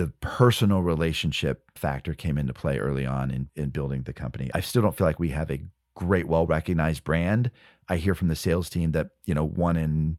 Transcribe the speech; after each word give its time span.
the 0.00 0.12
personal 0.20 0.80
relationship 0.80 1.70
factor 1.74 2.14
came 2.14 2.38
into 2.38 2.54
play 2.54 2.78
early 2.78 3.04
on 3.04 3.30
in, 3.30 3.50
in 3.54 3.68
building 3.68 4.04
the 4.04 4.14
company. 4.14 4.50
I 4.54 4.60
still 4.60 4.80
don't 4.80 4.96
feel 4.96 5.06
like 5.06 5.20
we 5.20 5.28
have 5.28 5.50
a 5.50 5.60
great, 5.94 6.26
well 6.26 6.46
recognized 6.46 7.04
brand. 7.04 7.50
I 7.86 7.96
hear 7.96 8.14
from 8.14 8.28
the 8.28 8.34
sales 8.34 8.70
team 8.70 8.92
that, 8.92 9.10
you 9.26 9.34
know, 9.34 9.44
one 9.44 9.76
in 9.76 10.16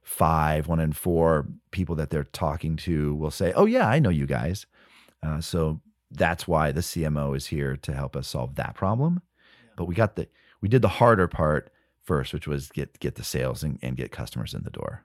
five, 0.00 0.66
one 0.66 0.80
in 0.80 0.94
four 0.94 1.46
people 1.72 1.94
that 1.96 2.08
they're 2.08 2.24
talking 2.24 2.76
to 2.76 3.14
will 3.16 3.30
say, 3.30 3.52
Oh, 3.52 3.66
yeah, 3.66 3.86
I 3.86 3.98
know 3.98 4.08
you 4.08 4.24
guys. 4.24 4.64
Uh, 5.22 5.42
so 5.42 5.82
that's 6.10 6.48
why 6.48 6.72
the 6.72 6.80
CMO 6.80 7.36
is 7.36 7.48
here 7.48 7.76
to 7.76 7.92
help 7.92 8.16
us 8.16 8.28
solve 8.28 8.54
that 8.54 8.74
problem. 8.74 9.20
But 9.76 9.84
we 9.84 9.94
got 9.94 10.16
the, 10.16 10.26
we 10.62 10.70
did 10.70 10.80
the 10.80 10.88
harder 10.88 11.28
part 11.28 11.70
first, 12.02 12.32
which 12.32 12.48
was 12.48 12.70
get, 12.70 12.98
get 12.98 13.16
the 13.16 13.24
sales 13.24 13.62
and, 13.62 13.78
and 13.82 13.94
get 13.94 14.10
customers 14.10 14.54
in 14.54 14.62
the 14.62 14.70
door. 14.70 15.04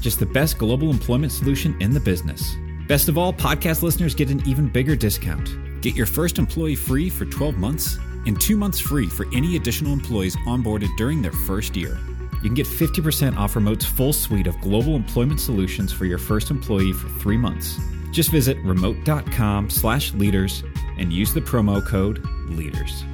Just 0.00 0.18
the 0.18 0.26
best 0.26 0.58
global 0.58 0.90
employment 0.90 1.32
solution 1.32 1.74
in 1.80 1.94
the 1.94 2.00
business. 2.00 2.54
Best 2.86 3.08
of 3.08 3.16
all, 3.16 3.32
podcast 3.32 3.82
listeners 3.82 4.14
get 4.14 4.30
an 4.30 4.46
even 4.46 4.68
bigger 4.68 4.94
discount. 4.94 5.80
Get 5.80 5.94
your 5.94 6.06
first 6.06 6.38
employee 6.38 6.76
free 6.76 7.08
for 7.08 7.24
12 7.24 7.56
months 7.56 7.98
and 8.26 8.40
two 8.40 8.56
months 8.56 8.78
free 8.78 9.06
for 9.06 9.26
any 9.32 9.56
additional 9.56 9.92
employees 9.92 10.36
onboarded 10.46 10.88
during 10.96 11.22
their 11.22 11.32
first 11.32 11.76
year. 11.76 11.98
You 12.42 12.48
can 12.48 12.54
get 12.54 12.66
50% 12.66 13.36
off 13.36 13.54
Remote's 13.54 13.84
full 13.84 14.12
suite 14.12 14.46
of 14.46 14.58
global 14.60 14.96
employment 14.96 15.40
solutions 15.40 15.92
for 15.92 16.06
your 16.06 16.18
first 16.18 16.50
employee 16.50 16.92
for 16.92 17.08
three 17.20 17.36
months. 17.36 17.78
Just 18.12 18.30
visit 18.30 18.56
remote.com 18.64 19.70
slash 19.70 20.14
leaders 20.14 20.64
and 20.98 21.12
use 21.12 21.34
the 21.34 21.40
promo 21.40 21.84
code 21.86 22.26
LEADERS. 22.48 23.04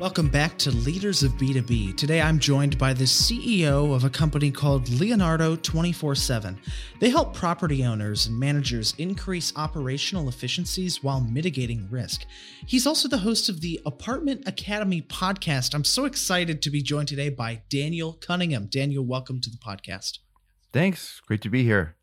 Welcome 0.00 0.30
back 0.30 0.56
to 0.60 0.70
Leaders 0.70 1.22
of 1.22 1.32
B2B. 1.32 1.94
Today 1.94 2.22
I'm 2.22 2.38
joined 2.38 2.78
by 2.78 2.94
the 2.94 3.04
CEO 3.04 3.94
of 3.94 4.02
a 4.02 4.08
company 4.08 4.50
called 4.50 4.88
Leonardo 4.88 5.56
24 5.56 6.14
7. 6.14 6.58
They 7.00 7.10
help 7.10 7.34
property 7.34 7.84
owners 7.84 8.26
and 8.26 8.40
managers 8.40 8.94
increase 8.96 9.52
operational 9.56 10.30
efficiencies 10.30 11.04
while 11.04 11.20
mitigating 11.20 11.86
risk. 11.90 12.24
He's 12.66 12.86
also 12.86 13.08
the 13.08 13.18
host 13.18 13.50
of 13.50 13.60
the 13.60 13.78
Apartment 13.84 14.48
Academy 14.48 15.02
podcast. 15.02 15.74
I'm 15.74 15.84
so 15.84 16.06
excited 16.06 16.62
to 16.62 16.70
be 16.70 16.80
joined 16.80 17.08
today 17.08 17.28
by 17.28 17.60
Daniel 17.68 18.14
Cunningham. 18.14 18.68
Daniel, 18.68 19.04
welcome 19.04 19.38
to 19.42 19.50
the 19.50 19.58
podcast. 19.58 20.20
Thanks. 20.72 21.20
Great 21.26 21.42
to 21.42 21.50
be 21.50 21.62
here. 21.62 21.96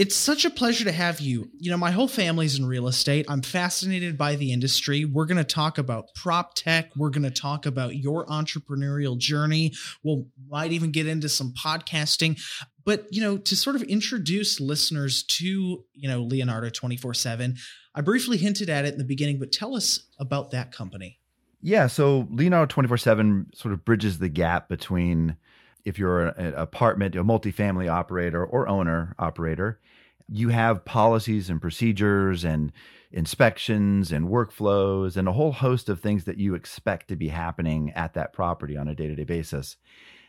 It's 0.00 0.16
such 0.16 0.46
a 0.46 0.50
pleasure 0.50 0.84
to 0.84 0.92
have 0.92 1.20
you. 1.20 1.50
You 1.58 1.70
know, 1.70 1.76
my 1.76 1.90
whole 1.90 2.08
family's 2.08 2.58
in 2.58 2.64
real 2.64 2.88
estate. 2.88 3.26
I'm 3.28 3.42
fascinated 3.42 4.16
by 4.16 4.34
the 4.34 4.50
industry. 4.50 5.04
We're 5.04 5.26
going 5.26 5.36
to 5.36 5.44
talk 5.44 5.76
about 5.76 6.06
prop 6.14 6.54
tech. 6.54 6.96
We're 6.96 7.10
going 7.10 7.24
to 7.24 7.30
talk 7.30 7.66
about 7.66 7.96
your 7.96 8.24
entrepreneurial 8.24 9.18
journey. 9.18 9.74
We'll 10.02 10.26
might 10.48 10.72
even 10.72 10.90
get 10.90 11.06
into 11.06 11.28
some 11.28 11.52
podcasting. 11.52 12.40
But, 12.82 13.08
you 13.10 13.20
know, 13.20 13.36
to 13.36 13.54
sort 13.54 13.76
of 13.76 13.82
introduce 13.82 14.58
listeners 14.58 15.22
to, 15.22 15.84
you 15.92 16.08
know, 16.08 16.22
Leonardo 16.22 16.70
24/7, 16.70 17.58
I 17.94 18.00
briefly 18.00 18.38
hinted 18.38 18.70
at 18.70 18.86
it 18.86 18.94
in 18.94 18.98
the 18.98 19.04
beginning, 19.04 19.38
but 19.38 19.52
tell 19.52 19.76
us 19.76 20.06
about 20.18 20.50
that 20.52 20.72
company. 20.72 21.18
Yeah, 21.60 21.88
so 21.88 22.26
Leonardo 22.30 22.74
24/7 22.74 23.54
sort 23.54 23.74
of 23.74 23.84
bridges 23.84 24.16
the 24.16 24.30
gap 24.30 24.70
between 24.70 25.36
if 25.84 25.98
you're 25.98 26.28
an 26.28 26.54
apartment, 26.54 27.16
a 27.16 27.24
multifamily 27.24 27.90
operator 27.90 28.44
or 28.44 28.68
owner 28.68 29.14
operator, 29.18 29.80
you 30.28 30.50
have 30.50 30.84
policies 30.84 31.50
and 31.50 31.60
procedures 31.60 32.44
and 32.44 32.72
inspections 33.12 34.12
and 34.12 34.28
workflows 34.28 35.16
and 35.16 35.26
a 35.26 35.32
whole 35.32 35.52
host 35.52 35.88
of 35.88 36.00
things 36.00 36.24
that 36.24 36.38
you 36.38 36.54
expect 36.54 37.08
to 37.08 37.16
be 37.16 37.28
happening 37.28 37.90
at 37.96 38.14
that 38.14 38.32
property 38.32 38.76
on 38.76 38.86
a 38.86 38.94
day-to-day 38.94 39.24
basis 39.24 39.76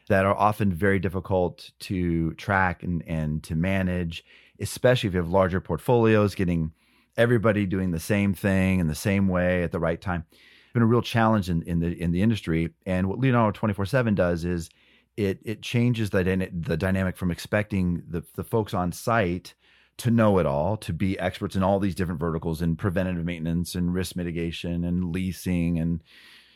that 0.07 0.25
are 0.25 0.35
often 0.35 0.73
very 0.73 0.97
difficult 0.97 1.69
to 1.79 2.33
track 2.33 2.81
and, 2.81 3.03
and 3.06 3.44
to 3.44 3.56
manage, 3.56 4.25
especially 4.59 5.07
if 5.07 5.13
you 5.13 5.19
have 5.19 5.29
larger 5.29 5.62
portfolios, 5.62 6.33
getting 6.33 6.72
everybody 7.18 7.66
doing 7.68 7.91
the 7.91 8.00
same 8.00 8.33
thing 8.33 8.79
in 8.79 8.88
the 8.88 8.95
same 8.95 9.28
way 9.28 9.63
at 9.63 9.72
the 9.72 9.79
right 9.79 10.01
time. 10.01 10.25
It's 10.31 10.73
been 10.73 10.81
a 10.81 10.88
real 10.88 11.01
challenge 11.01 11.50
in, 11.50 11.62
in 11.63 11.79
the 11.79 11.88
in 12.01 12.12
the 12.12 12.22
industry. 12.22 12.73
And 12.85 13.07
what 13.07 13.19
Leonardo 13.19 13.57
24-7 13.59 14.16
does 14.16 14.45
is 14.45 14.69
it 15.17 15.39
it 15.44 15.61
changes 15.61 16.09
the 16.09 16.49
the 16.53 16.77
dynamic 16.77 17.17
from 17.17 17.31
expecting 17.31 18.03
the 18.07 18.23
the 18.35 18.44
folks 18.44 18.73
on 18.73 18.91
site 18.91 19.53
to 19.97 20.09
know 20.09 20.39
it 20.39 20.45
all, 20.45 20.77
to 20.77 20.94
be 20.94 21.19
experts 21.19 21.55
in 21.55 21.61
all 21.61 21.79
these 21.79 21.94
different 21.94 22.19
verticals 22.19 22.61
in 22.61 22.75
preventative 22.75 23.23
maintenance 23.23 23.75
and 23.75 23.94
risk 23.94 24.16
mitigation 24.16 24.83
and 24.83 25.11
leasing 25.11 25.77
and 25.77 26.01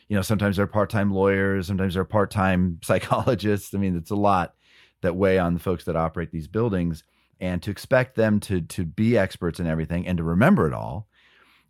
you 0.08 0.16
know 0.16 0.22
sometimes 0.22 0.56
they're 0.56 0.66
part-time 0.66 1.12
lawyers, 1.12 1.66
sometimes 1.66 1.94
they're 1.94 2.04
part-time 2.04 2.78
psychologists. 2.84 3.74
I 3.74 3.78
mean, 3.78 3.96
it's 3.96 4.10
a 4.10 4.16
lot 4.16 4.54
that 5.02 5.16
weigh 5.16 5.38
on 5.38 5.54
the 5.54 5.60
folks 5.60 5.84
that 5.84 5.96
operate 5.96 6.32
these 6.32 6.48
buildings 6.48 7.04
and 7.38 7.62
to 7.62 7.70
expect 7.70 8.16
them 8.16 8.40
to 8.40 8.60
to 8.62 8.84
be 8.84 9.16
experts 9.16 9.60
in 9.60 9.66
everything 9.66 10.06
and 10.06 10.18
to 10.18 10.24
remember 10.24 10.66
it 10.66 10.72
all 10.72 11.06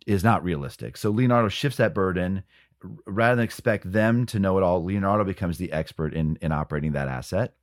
is 0.07 0.23
not 0.23 0.43
realistic. 0.43 0.95
So 0.95 1.09
Leonardo 1.09 1.49
shifts 1.49 1.77
that 1.77 1.93
burden 1.93 2.43
rather 3.05 3.35
than 3.35 3.45
expect 3.45 3.91
them 3.91 4.25
to 4.27 4.39
know 4.39 4.57
it 4.57 4.63
all, 4.63 4.83
Leonardo 4.83 5.23
becomes 5.23 5.57
the 5.57 5.71
expert 5.71 6.13
in 6.13 6.37
in 6.41 6.51
operating 6.51 6.93
that 6.93 7.07
asset, 7.07 7.53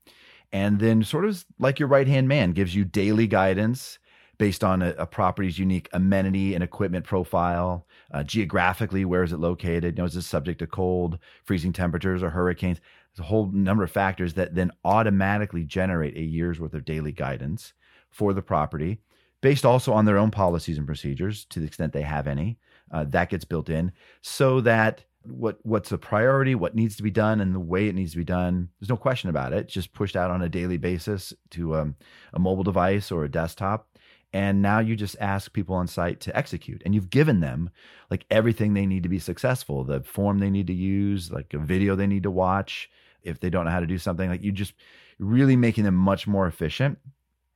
and 0.53 0.79
then 0.79 1.03
sort 1.03 1.25
of 1.25 1.45
like 1.59 1.79
your 1.79 1.89
right 1.89 2.09
hand 2.09 2.29
man 2.29 2.53
gives 2.53 2.75
you 2.75 2.85
daily 2.85 3.27
guidance 3.27 3.99
based 4.39 4.65
on 4.65 4.83
a, 4.83 4.91
a, 4.99 5.07
property's 5.07 5.59
unique 5.59 5.89
amenity 5.93 6.55
and 6.55 6.65
equipment 6.65 7.05
profile, 7.05 7.87
uh, 8.13 8.23
geographically 8.23 9.05
where 9.05 9.23
is 9.23 9.33
it 9.33 9.39
located? 9.39 9.97
You 9.97 10.03
know, 10.03 10.07
is 10.07 10.17
it 10.17 10.23
subject 10.23 10.59
to 10.59 10.67
cold, 10.67 11.19
freezing 11.45 11.73
temperatures, 11.73 12.23
or 12.23 12.31
hurricanes? 12.31 12.81
There's 13.15 13.25
a 13.25 13.29
whole 13.29 13.47
number 13.53 13.85
of 13.85 13.93
factors 13.93 14.35
that 14.35 14.55
then 14.55 14.73
automatically 14.85 15.65
generate 15.65 16.17
a 16.17 16.23
year's 16.23 16.59
worth 16.59 16.75
of 16.75 16.85
daily 16.85 17.13
guidance 17.13 17.75
for 18.11 18.33
the 18.33 18.43
property, 18.43 19.01
based 19.41 19.65
also 19.65 19.93
on 19.93 20.05
their 20.05 20.19
own 20.19 20.31
policies 20.31 20.79
and 20.79 20.87
procedures 20.87 21.45
to 21.47 21.61
the 21.61 21.67
extent 21.67 21.93
they 21.93 22.03
have 22.03 22.27
any 22.27 22.59
uh, 22.91 23.05
that 23.05 23.31
gets 23.31 23.45
built 23.45 23.69
in 23.69 23.93
so 24.21 24.61
that 24.61 25.05
what 25.23 25.59
what's 25.63 25.91
a 25.91 25.99
priority, 25.99 26.55
what 26.55 26.75
needs 26.75 26.97
to 26.97 27.03
be 27.03 27.11
done, 27.11 27.41
and 27.41 27.55
the 27.55 27.61
way 27.61 27.89
it 27.89 27.95
needs 27.95 28.13
to 28.13 28.19
be 28.19 28.25
done. 28.25 28.69
There's 28.79 28.91
no 28.91 28.97
question 28.97 29.31
about 29.31 29.53
it. 29.53 29.69
Just 29.69 29.95
pushed 29.95 30.17
out 30.17 30.31
on 30.31 30.43
a 30.43 30.49
daily 30.49 30.77
basis 30.77 31.33
to 31.51 31.77
um, 31.77 31.97
a 32.35 32.39
mobile 32.39 32.63
device 32.63 33.11
or 33.11 33.25
a 33.25 33.31
desktop, 33.31 33.89
and 34.35 34.61
now 34.61 34.81
you 34.81 34.97
just 34.97 35.17
ask 35.21 35.53
people 35.53 35.77
on 35.77 35.87
site 35.87 36.21
to 36.21 36.37
execute 36.37 36.83
and 36.85 36.95
you've 36.95 37.09
given 37.09 37.41
them 37.41 37.71
like 38.11 38.27
everything 38.31 38.75
they 38.75 38.85
need 38.85 39.05
to 39.05 39.09
be 39.09 39.19
successful 39.19 39.85
the 39.85 40.03
form 40.03 40.41
they 40.41 40.51
need 40.51 40.67
to 40.67 40.75
use 40.75 41.31
like 41.31 41.55
a 41.55 41.59
video 41.59 41.95
they 41.95 42.07
need 42.07 42.25
to 42.25 42.31
watch 42.31 42.91
if 43.23 43.41
they 43.41 43.49
don't 43.49 43.65
know 43.65 43.71
how 43.71 43.81
to 43.81 43.87
do 43.87 43.97
something 43.97 44.29
like 44.29 44.43
you 44.43 44.53
just 44.53 44.75
really 45.19 45.57
making 45.57 45.85
them 45.85 45.95
much 45.95 46.27
more 46.27 46.47
efficient 46.47 46.99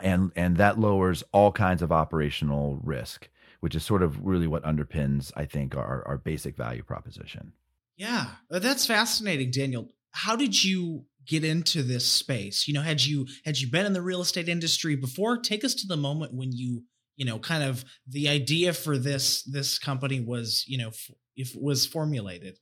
and 0.00 0.30
and 0.36 0.56
that 0.56 0.78
lowers 0.78 1.24
all 1.32 1.50
kinds 1.50 1.82
of 1.82 1.90
operational 1.90 2.78
risk 2.82 3.28
which 3.60 3.74
is 3.74 3.84
sort 3.84 4.02
of 4.02 4.24
really 4.24 4.46
what 4.46 4.62
underpins 4.64 5.32
i 5.36 5.44
think 5.44 5.76
our 5.76 6.02
our 6.06 6.16
basic 6.16 6.56
value 6.56 6.82
proposition. 6.82 7.52
Yeah. 7.96 8.26
That's 8.48 8.86
fascinating 8.86 9.50
daniel. 9.50 9.88
How 10.12 10.36
did 10.36 10.62
you 10.62 11.04
get 11.26 11.44
into 11.44 11.82
this 11.82 12.06
space? 12.06 12.66
You 12.66 12.74
know 12.74 12.82
had 12.82 13.04
you 13.04 13.26
had 13.44 13.58
you 13.58 13.70
been 13.70 13.86
in 13.86 13.92
the 13.92 14.02
real 14.02 14.20
estate 14.20 14.48
industry 14.48 14.96
before? 14.96 15.38
Take 15.38 15.64
us 15.64 15.74
to 15.74 15.86
the 15.86 15.96
moment 15.96 16.34
when 16.34 16.52
you 16.52 16.84
you 17.16 17.24
know 17.24 17.38
kind 17.38 17.62
of 17.62 17.84
the 18.06 18.28
idea 18.28 18.72
for 18.72 18.96
this 18.98 19.42
this 19.42 19.78
company 19.78 20.20
was 20.20 20.64
you 20.66 20.78
know 20.78 20.90
if 21.36 21.54
was 21.54 21.86
formulated. 21.86 22.58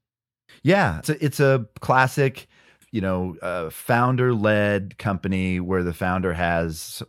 Yeah. 0.63 0.99
It's 0.99 1.09
a, 1.09 1.25
it's 1.25 1.41
a 1.41 1.67
classic 1.81 2.49
you 2.93 3.01
know 3.01 3.37
uh, 3.43 3.71
founder 3.71 4.33
led 4.33 4.97
company 4.99 5.61
where 5.61 5.83
the 5.83 5.93
founder 5.93 6.33
has 6.33 7.03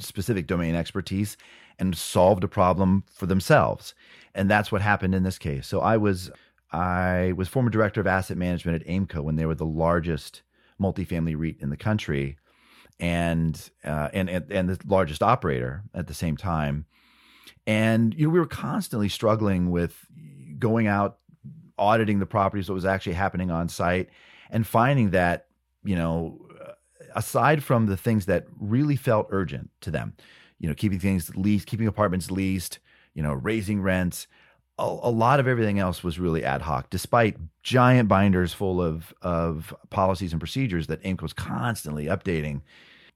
specific 0.00 0.46
domain 0.46 0.74
expertise 0.74 1.36
and 1.78 1.96
solved 1.96 2.44
a 2.44 2.48
problem 2.48 3.04
for 3.10 3.26
themselves 3.26 3.94
and 4.34 4.50
that's 4.50 4.70
what 4.70 4.82
happened 4.82 5.14
in 5.14 5.22
this 5.22 5.38
case 5.38 5.66
so 5.66 5.80
i 5.80 5.96
was 5.96 6.30
i 6.72 7.32
was 7.36 7.48
former 7.48 7.70
director 7.70 8.00
of 8.00 8.06
asset 8.06 8.36
management 8.36 8.80
at 8.80 8.88
aimco 8.88 9.22
when 9.22 9.36
they 9.36 9.46
were 9.46 9.54
the 9.54 9.66
largest 9.66 10.42
multifamily 10.80 11.34
REIT 11.36 11.56
in 11.60 11.70
the 11.70 11.76
country, 11.76 12.36
and 12.98 13.70
uh, 13.84 14.08
and, 14.12 14.28
and 14.28 14.50
and 14.50 14.68
the 14.68 14.78
largest 14.86 15.22
operator 15.22 15.82
at 15.94 16.06
the 16.06 16.14
same 16.14 16.36
time. 16.36 16.86
And 17.66 18.14
you 18.14 18.26
know, 18.26 18.30
we 18.30 18.38
were 18.38 18.46
constantly 18.46 19.08
struggling 19.08 19.70
with 19.70 20.06
going 20.58 20.86
out, 20.86 21.18
auditing 21.78 22.18
the 22.18 22.26
properties, 22.26 22.68
what 22.68 22.74
was 22.74 22.84
actually 22.84 23.14
happening 23.14 23.50
on 23.50 23.68
site, 23.68 24.08
and 24.50 24.66
finding 24.66 25.10
that 25.10 25.46
you 25.84 25.96
know, 25.96 26.46
aside 27.14 27.62
from 27.62 27.86
the 27.86 27.96
things 27.96 28.26
that 28.26 28.46
really 28.58 28.96
felt 28.96 29.28
urgent 29.30 29.70
to 29.82 29.90
them, 29.90 30.14
you 30.58 30.68
know, 30.68 30.74
keeping 30.74 30.98
things 30.98 31.34
leased, 31.36 31.66
keeping 31.66 31.86
apartments 31.86 32.30
leased, 32.30 32.78
you 33.14 33.22
know, 33.22 33.32
raising 33.32 33.80
rents 33.80 34.26
a, 34.78 34.82
a, 34.84 35.10
lot 35.10 35.40
of 35.40 35.48
everything 35.48 35.78
else 35.78 36.04
was 36.04 36.18
really 36.18 36.44
ad 36.44 36.62
hoc, 36.62 36.90
despite 36.90 37.36
giant 37.62 38.08
binders 38.08 38.52
full 38.52 38.80
of 38.82 39.14
of 39.22 39.74
policies 39.90 40.32
and 40.32 40.40
procedures 40.40 40.86
that 40.88 41.02
Aimco 41.02 41.22
was 41.22 41.32
constantly 41.32 42.06
updating. 42.06 42.62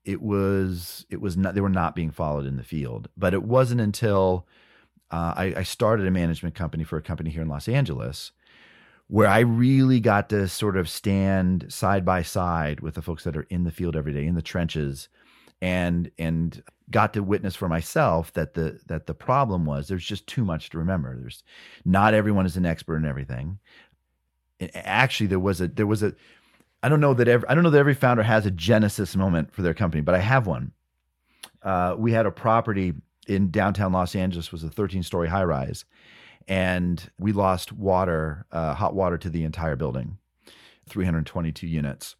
It 0.04 0.22
was 0.22 1.04
it 1.10 1.20
was 1.20 1.36
not 1.36 1.54
they 1.54 1.60
were 1.60 1.68
not 1.68 1.94
being 1.94 2.10
followed 2.10 2.46
in 2.46 2.56
the 2.56 2.64
field. 2.64 3.08
But 3.16 3.34
it 3.34 3.42
wasn't 3.42 3.80
until 3.80 4.46
uh, 5.10 5.34
I, 5.36 5.54
I 5.58 5.62
started 5.62 6.06
a 6.06 6.10
management 6.10 6.54
company 6.54 6.84
for 6.84 6.96
a 6.96 7.02
company 7.02 7.30
here 7.30 7.42
in 7.42 7.48
Los 7.48 7.68
Angeles 7.68 8.32
where 9.08 9.26
I 9.26 9.40
really 9.40 9.98
got 9.98 10.28
to 10.28 10.46
sort 10.46 10.76
of 10.76 10.88
stand 10.88 11.66
side 11.68 12.04
by 12.04 12.22
side 12.22 12.78
with 12.78 12.94
the 12.94 13.02
folks 13.02 13.24
that 13.24 13.36
are 13.36 13.46
in 13.50 13.64
the 13.64 13.72
field 13.72 13.96
every 13.96 14.12
day 14.12 14.24
in 14.24 14.36
the 14.36 14.42
trenches 14.42 15.08
and 15.60 16.10
and 16.18 16.62
got 16.90 17.12
to 17.14 17.22
witness 17.22 17.54
for 17.54 17.68
myself 17.68 18.32
that 18.32 18.54
the 18.54 18.80
that 18.86 19.06
the 19.06 19.14
problem 19.14 19.64
was 19.64 19.88
there's 19.88 20.04
just 20.04 20.26
too 20.26 20.44
much 20.44 20.70
to 20.70 20.78
remember. 20.78 21.16
There's 21.16 21.42
not 21.84 22.14
everyone 22.14 22.46
is 22.46 22.56
an 22.56 22.66
expert 22.66 22.96
in 22.96 23.04
everything. 23.04 23.58
Actually, 24.74 25.28
there 25.28 25.38
was 25.38 25.60
a 25.60 25.68
there 25.68 25.86
was 25.86 26.02
a 26.02 26.14
I 26.82 26.88
don't 26.88 27.00
know 27.00 27.14
that 27.14 27.28
every 27.28 27.48
I 27.48 27.54
don't 27.54 27.64
know 27.64 27.70
that 27.70 27.78
every 27.78 27.94
founder 27.94 28.22
has 28.22 28.46
a 28.46 28.50
genesis 28.50 29.14
moment 29.16 29.52
for 29.52 29.62
their 29.62 29.74
company, 29.74 30.00
but 30.00 30.14
I 30.14 30.18
have 30.18 30.46
one. 30.46 30.72
Uh, 31.62 31.94
we 31.98 32.12
had 32.12 32.26
a 32.26 32.30
property 32.30 32.94
in 33.26 33.50
downtown 33.50 33.92
Los 33.92 34.16
Angeles 34.16 34.50
was 34.50 34.64
a 34.64 34.70
13 34.70 35.02
story 35.02 35.28
high 35.28 35.44
rise, 35.44 35.84
and 36.48 37.10
we 37.18 37.32
lost 37.32 37.72
water, 37.72 38.46
uh, 38.50 38.74
hot 38.74 38.94
water 38.94 39.18
to 39.18 39.30
the 39.30 39.44
entire 39.44 39.76
building, 39.76 40.18
322 40.88 41.66
units. 41.66 42.16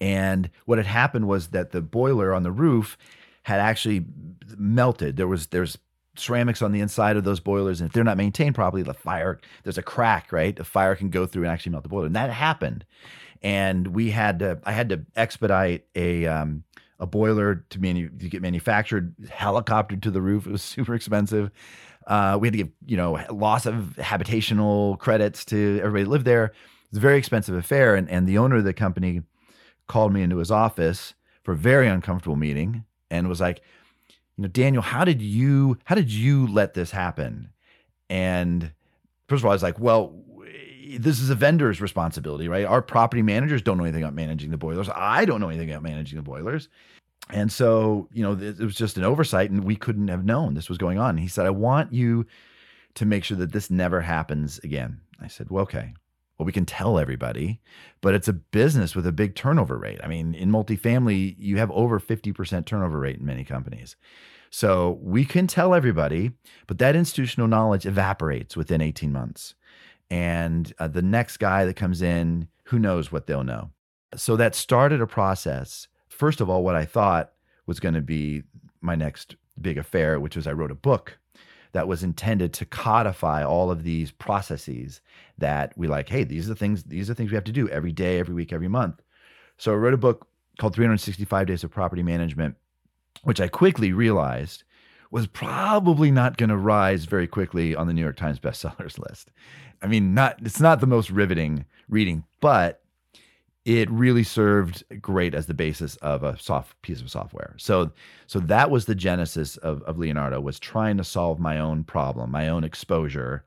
And 0.00 0.50
what 0.64 0.78
had 0.78 0.86
happened 0.86 1.28
was 1.28 1.48
that 1.48 1.72
the 1.72 1.80
boiler 1.82 2.32
on 2.34 2.42
the 2.42 2.52
roof 2.52 2.96
had 3.42 3.60
actually 3.60 4.04
melted. 4.56 5.16
There 5.16 5.26
was 5.26 5.48
there's 5.48 5.78
ceramics 6.16 6.62
on 6.62 6.72
the 6.72 6.80
inside 6.80 7.16
of 7.16 7.24
those 7.24 7.40
boilers, 7.40 7.80
and 7.80 7.88
if 7.88 7.92
they're 7.92 8.04
not 8.04 8.16
maintained 8.16 8.54
properly, 8.54 8.82
the 8.82 8.94
fire 8.94 9.40
there's 9.64 9.78
a 9.78 9.82
crack, 9.82 10.32
right? 10.32 10.54
The 10.54 10.64
fire 10.64 10.94
can 10.94 11.10
go 11.10 11.26
through 11.26 11.44
and 11.44 11.52
actually 11.52 11.72
melt 11.72 11.84
the 11.84 11.88
boiler, 11.88 12.06
and 12.06 12.16
that 12.16 12.30
happened. 12.30 12.84
And 13.42 13.88
we 13.88 14.10
had 14.10 14.38
to 14.40 14.60
I 14.64 14.72
had 14.72 14.88
to 14.90 15.04
expedite 15.16 15.86
a 15.94 16.26
um, 16.26 16.64
a 16.98 17.06
boiler 17.06 17.64
to, 17.70 17.80
manu- 17.80 18.10
to 18.10 18.28
get 18.28 18.42
manufactured, 18.42 19.14
helicoptered 19.24 20.02
to 20.02 20.10
the 20.10 20.20
roof. 20.20 20.46
It 20.46 20.52
was 20.52 20.62
super 20.76 20.94
expensive. 20.94 21.50
Uh, 22.06 22.38
we 22.40 22.48
had 22.48 22.52
to 22.52 22.58
give 22.58 22.70
you 22.86 22.96
know 22.96 23.24
loss 23.30 23.66
of 23.66 23.94
habitational 23.98 24.98
credits 24.98 25.44
to 25.46 25.78
everybody 25.78 26.04
that 26.04 26.10
lived 26.10 26.24
there. 26.24 26.44
It 26.46 26.92
was 26.92 26.98
a 26.98 27.00
very 27.00 27.18
expensive 27.18 27.54
affair, 27.54 27.94
and 27.94 28.08
and 28.10 28.26
the 28.26 28.38
owner 28.38 28.56
of 28.56 28.64
the 28.64 28.74
company 28.74 29.22
called 29.90 30.12
me 30.12 30.22
into 30.22 30.36
his 30.36 30.52
office 30.52 31.14
for 31.42 31.52
a 31.52 31.56
very 31.56 31.88
uncomfortable 31.88 32.36
meeting 32.36 32.84
and 33.10 33.28
was 33.28 33.40
like, 33.40 33.60
you 34.36 34.42
know, 34.42 34.48
Daniel, 34.48 34.82
how 34.82 35.04
did 35.04 35.20
you 35.20 35.78
how 35.84 35.96
did 35.96 36.12
you 36.12 36.46
let 36.46 36.74
this 36.74 36.92
happen? 36.92 37.50
And 38.08 38.72
first 39.28 39.40
of 39.40 39.46
all, 39.46 39.50
I 39.50 39.54
was 39.54 39.64
like, 39.64 39.80
well, 39.80 40.14
this 40.96 41.18
is 41.18 41.28
a 41.28 41.34
vendor's 41.34 41.80
responsibility, 41.80 42.46
right? 42.46 42.64
Our 42.64 42.82
property 42.82 43.22
managers 43.22 43.62
don't 43.62 43.78
know 43.78 43.84
anything 43.84 44.04
about 44.04 44.14
managing 44.14 44.52
the 44.52 44.56
boilers. 44.56 44.88
I 44.94 45.24
don't 45.24 45.40
know 45.40 45.48
anything 45.48 45.70
about 45.70 45.82
managing 45.82 46.16
the 46.16 46.22
boilers. 46.22 46.68
And 47.28 47.50
so, 47.50 48.08
you 48.12 48.22
know, 48.22 48.32
it 48.32 48.60
was 48.60 48.76
just 48.76 48.96
an 48.96 49.04
oversight 49.04 49.50
and 49.50 49.64
we 49.64 49.74
couldn't 49.74 50.08
have 50.08 50.24
known 50.24 50.54
this 50.54 50.68
was 50.68 50.78
going 50.78 50.98
on. 50.98 51.10
And 51.10 51.20
he 51.20 51.28
said, 51.28 51.46
I 51.46 51.50
want 51.50 51.92
you 51.92 52.26
to 52.94 53.04
make 53.04 53.24
sure 53.24 53.36
that 53.38 53.52
this 53.52 53.70
never 53.70 54.00
happens 54.00 54.58
again. 54.60 55.00
I 55.20 55.26
said, 55.26 55.50
well, 55.50 55.62
okay 55.64 55.94
well, 56.40 56.46
we 56.46 56.52
can 56.52 56.64
tell 56.64 56.98
everybody, 56.98 57.60
but 58.00 58.14
it's 58.14 58.26
a 58.26 58.32
business 58.32 58.96
with 58.96 59.06
a 59.06 59.12
big 59.12 59.34
turnover 59.34 59.76
rate. 59.76 60.00
I 60.02 60.08
mean, 60.08 60.34
in 60.34 60.50
multifamily, 60.50 61.36
you 61.38 61.58
have 61.58 61.70
over 61.72 62.00
50% 62.00 62.64
turnover 62.64 62.98
rate 62.98 63.18
in 63.18 63.26
many 63.26 63.44
companies. 63.44 63.94
So 64.48 64.98
we 65.02 65.26
can 65.26 65.46
tell 65.46 65.74
everybody, 65.74 66.32
but 66.66 66.78
that 66.78 66.96
institutional 66.96 67.46
knowledge 67.46 67.84
evaporates 67.84 68.56
within 68.56 68.80
18 68.80 69.12
months. 69.12 69.54
And 70.08 70.72
uh, 70.78 70.88
the 70.88 71.02
next 71.02 71.36
guy 71.36 71.66
that 71.66 71.76
comes 71.76 72.00
in, 72.00 72.48
who 72.64 72.78
knows 72.78 73.12
what 73.12 73.26
they'll 73.26 73.44
know. 73.44 73.68
So 74.16 74.34
that 74.36 74.54
started 74.54 75.02
a 75.02 75.06
process. 75.06 75.88
First 76.08 76.40
of 76.40 76.48
all, 76.48 76.64
what 76.64 76.74
I 76.74 76.86
thought 76.86 77.32
was 77.66 77.80
going 77.80 77.96
to 77.96 78.00
be 78.00 78.44
my 78.80 78.94
next 78.94 79.36
big 79.60 79.76
affair, 79.76 80.18
which 80.18 80.36
was 80.36 80.46
I 80.46 80.52
wrote 80.52 80.70
a 80.70 80.74
book 80.74 81.18
that 81.72 81.88
was 81.88 82.02
intended 82.02 82.52
to 82.54 82.66
codify 82.66 83.44
all 83.44 83.70
of 83.70 83.84
these 83.84 84.10
processes 84.10 85.00
that 85.38 85.72
we 85.76 85.86
like, 85.86 86.08
hey, 86.08 86.24
these 86.24 86.46
are 86.46 86.50
the 86.50 86.58
things, 86.58 86.84
these 86.84 87.08
are 87.08 87.14
things 87.14 87.30
we 87.30 87.36
have 87.36 87.44
to 87.44 87.52
do 87.52 87.68
every 87.68 87.92
day, 87.92 88.18
every 88.18 88.34
week, 88.34 88.52
every 88.52 88.68
month. 88.68 89.00
So 89.56 89.72
I 89.72 89.76
wrote 89.76 89.94
a 89.94 89.98
book 89.98 90.26
called 90.58 90.74
365 90.74 91.46
Days 91.46 91.64
of 91.64 91.70
Property 91.70 92.02
Management, 92.02 92.56
which 93.22 93.40
I 93.40 93.48
quickly 93.48 93.92
realized 93.92 94.64
was 95.10 95.26
probably 95.26 96.10
not 96.10 96.36
going 96.36 96.50
to 96.50 96.56
rise 96.56 97.04
very 97.04 97.26
quickly 97.26 97.74
on 97.74 97.86
the 97.86 97.92
New 97.92 98.02
York 98.02 98.16
Times 98.16 98.38
bestsellers 98.40 98.98
list. 98.98 99.30
I 99.82 99.86
mean, 99.86 100.14
not 100.14 100.38
it's 100.42 100.60
not 100.60 100.80
the 100.80 100.86
most 100.86 101.10
riveting 101.10 101.64
reading, 101.88 102.24
but 102.40 102.82
it 103.64 103.90
really 103.90 104.24
served 104.24 104.84
great 105.02 105.34
as 105.34 105.46
the 105.46 105.54
basis 105.54 105.96
of 105.96 106.22
a 106.22 106.38
soft 106.38 106.80
piece 106.82 107.00
of 107.00 107.10
software. 107.10 107.54
So, 107.58 107.92
so 108.26 108.40
that 108.40 108.70
was 108.70 108.86
the 108.86 108.94
genesis 108.94 109.56
of, 109.58 109.82
of 109.82 109.98
Leonardo 109.98 110.40
was 110.40 110.58
trying 110.58 110.96
to 110.96 111.04
solve 111.04 111.38
my 111.38 111.58
own 111.58 111.84
problem, 111.84 112.30
my 112.30 112.48
own 112.48 112.64
exposure 112.64 113.44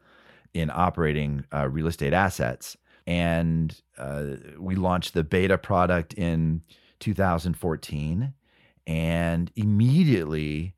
in 0.54 0.70
operating 0.72 1.46
uh, 1.52 1.68
real 1.68 1.88
estate 1.88 2.14
assets. 2.14 2.78
And 3.08 3.80
uh, 3.98 4.36
we 4.60 4.76
launched 4.76 5.14
the 5.14 5.24
beta 5.24 5.58
product 5.58 6.14
in 6.14 6.62
2014 7.00 8.34
and 8.86 9.52
immediately 9.56 10.74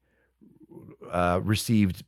uh, 1.11 1.41
received 1.43 2.03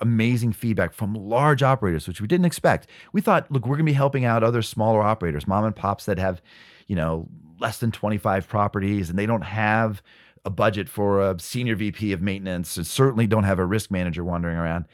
amazing 0.00 0.52
feedback 0.52 0.92
from 0.92 1.14
large 1.14 1.62
operators, 1.62 2.06
which 2.08 2.20
we 2.20 2.26
didn't 2.26 2.46
expect. 2.46 2.86
We 3.12 3.20
thought, 3.20 3.50
look, 3.50 3.66
we're 3.66 3.76
going 3.76 3.86
to 3.86 3.92
be 3.92 3.94
helping 3.94 4.24
out 4.24 4.42
other 4.42 4.62
smaller 4.62 5.02
operators, 5.02 5.46
mom 5.46 5.64
and 5.64 5.74
pops 5.74 6.06
that 6.06 6.18
have, 6.18 6.42
you 6.86 6.96
know, 6.96 7.28
less 7.60 7.78
than 7.78 7.92
25 7.92 8.48
properties 8.48 9.10
and 9.10 9.18
they 9.18 9.26
don't 9.26 9.42
have 9.42 10.02
a 10.44 10.50
budget 10.50 10.88
for 10.88 11.20
a 11.20 11.38
senior 11.38 11.76
VP 11.76 12.12
of 12.12 12.20
maintenance 12.20 12.76
and 12.76 12.86
certainly 12.86 13.26
don't 13.26 13.44
have 13.44 13.58
a 13.58 13.64
risk 13.64 13.90
manager 13.90 14.24
wandering 14.24 14.56
around. 14.56 14.86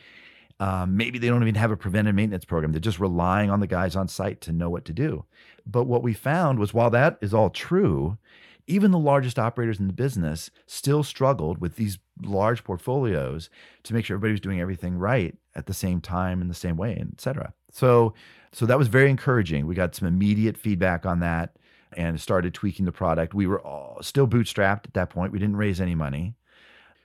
Um, 0.60 0.96
maybe 0.96 1.18
they 1.18 1.28
don't 1.28 1.42
even 1.42 1.54
have 1.54 1.70
a 1.70 1.76
preventive 1.76 2.14
maintenance 2.14 2.44
program. 2.44 2.72
They're 2.72 2.80
just 2.80 3.00
relying 3.00 3.50
on 3.50 3.60
the 3.60 3.66
guys 3.66 3.96
on 3.96 4.08
site 4.08 4.42
to 4.42 4.52
know 4.52 4.68
what 4.68 4.84
to 4.84 4.92
do. 4.92 5.24
But 5.66 5.84
what 5.84 6.02
we 6.02 6.12
found 6.12 6.58
was 6.58 6.74
while 6.74 6.90
that 6.90 7.18
is 7.22 7.32
all 7.32 7.48
true, 7.48 8.18
even 8.66 8.90
the 8.90 8.98
largest 8.98 9.38
operators 9.38 9.78
in 9.80 9.86
the 9.86 9.92
business 9.92 10.50
still 10.66 11.02
struggled 11.02 11.58
with 11.58 11.76
these 11.76 11.98
large 12.22 12.64
portfolios 12.64 13.50
to 13.84 13.94
make 13.94 14.04
sure 14.04 14.14
everybody 14.14 14.32
was 14.32 14.40
doing 14.40 14.60
everything 14.60 14.96
right 14.96 15.36
at 15.54 15.66
the 15.66 15.74
same 15.74 16.00
time 16.00 16.40
in 16.40 16.48
the 16.48 16.54
same 16.54 16.76
way, 16.76 16.96
et 17.00 17.20
cetera. 17.20 17.52
So, 17.70 18.14
so 18.52 18.66
that 18.66 18.78
was 18.78 18.88
very 18.88 19.10
encouraging. 19.10 19.66
We 19.66 19.74
got 19.74 19.94
some 19.94 20.08
immediate 20.08 20.56
feedback 20.56 21.06
on 21.06 21.20
that 21.20 21.56
and 21.96 22.20
started 22.20 22.54
tweaking 22.54 22.84
the 22.84 22.92
product. 22.92 23.34
We 23.34 23.46
were 23.46 23.60
all 23.60 23.98
still 24.02 24.28
bootstrapped 24.28 24.86
at 24.86 24.94
that 24.94 25.10
point. 25.10 25.32
We 25.32 25.38
didn't 25.38 25.56
raise 25.56 25.80
any 25.80 25.94
money. 25.94 26.34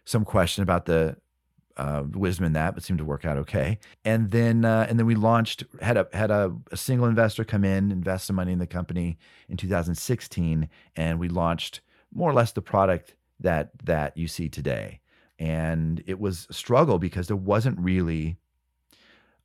some 0.06 0.24
question 0.24 0.64
about 0.64 0.86
the 0.86 1.18
uh, 1.78 2.04
wisdom 2.14 2.46
in 2.46 2.54
that, 2.54 2.74
but 2.74 2.84
seemed 2.84 3.00
to 3.00 3.06
work 3.06 3.26
out 3.26 3.38
okay. 3.38 3.80
And 4.04 4.32
then 4.32 4.64
uh, 4.64 4.86
and 4.90 4.98
then 4.98 5.06
we 5.06 5.16
launched 5.16 5.64
had 5.82 5.98
a 5.98 6.08
had 6.14 6.32
a, 6.32 6.56
a, 6.72 6.78
single 6.78 7.08
investor 7.08 7.44
come 7.44 7.66
in, 7.66 7.92
invest 7.92 8.28
some 8.28 8.36
money 8.36 8.54
in 8.54 8.60
the 8.60 8.68
company 8.68 9.18
in 9.50 9.58
2016, 9.58 10.70
and 10.96 11.20
we 11.20 11.28
launched 11.28 11.82
more 12.14 12.30
or 12.30 12.34
less 12.34 12.52
the 12.54 12.62
product 12.62 13.16
that 13.40 13.72
that 13.84 14.16
you 14.16 14.28
see 14.28 14.48
today. 14.48 15.02
And 15.38 16.02
it 16.08 16.20
was 16.20 16.48
a 16.50 16.54
struggle 16.54 16.98
because 16.98 17.28
there 17.28 17.36
wasn't 17.36 17.78
really 17.80 18.38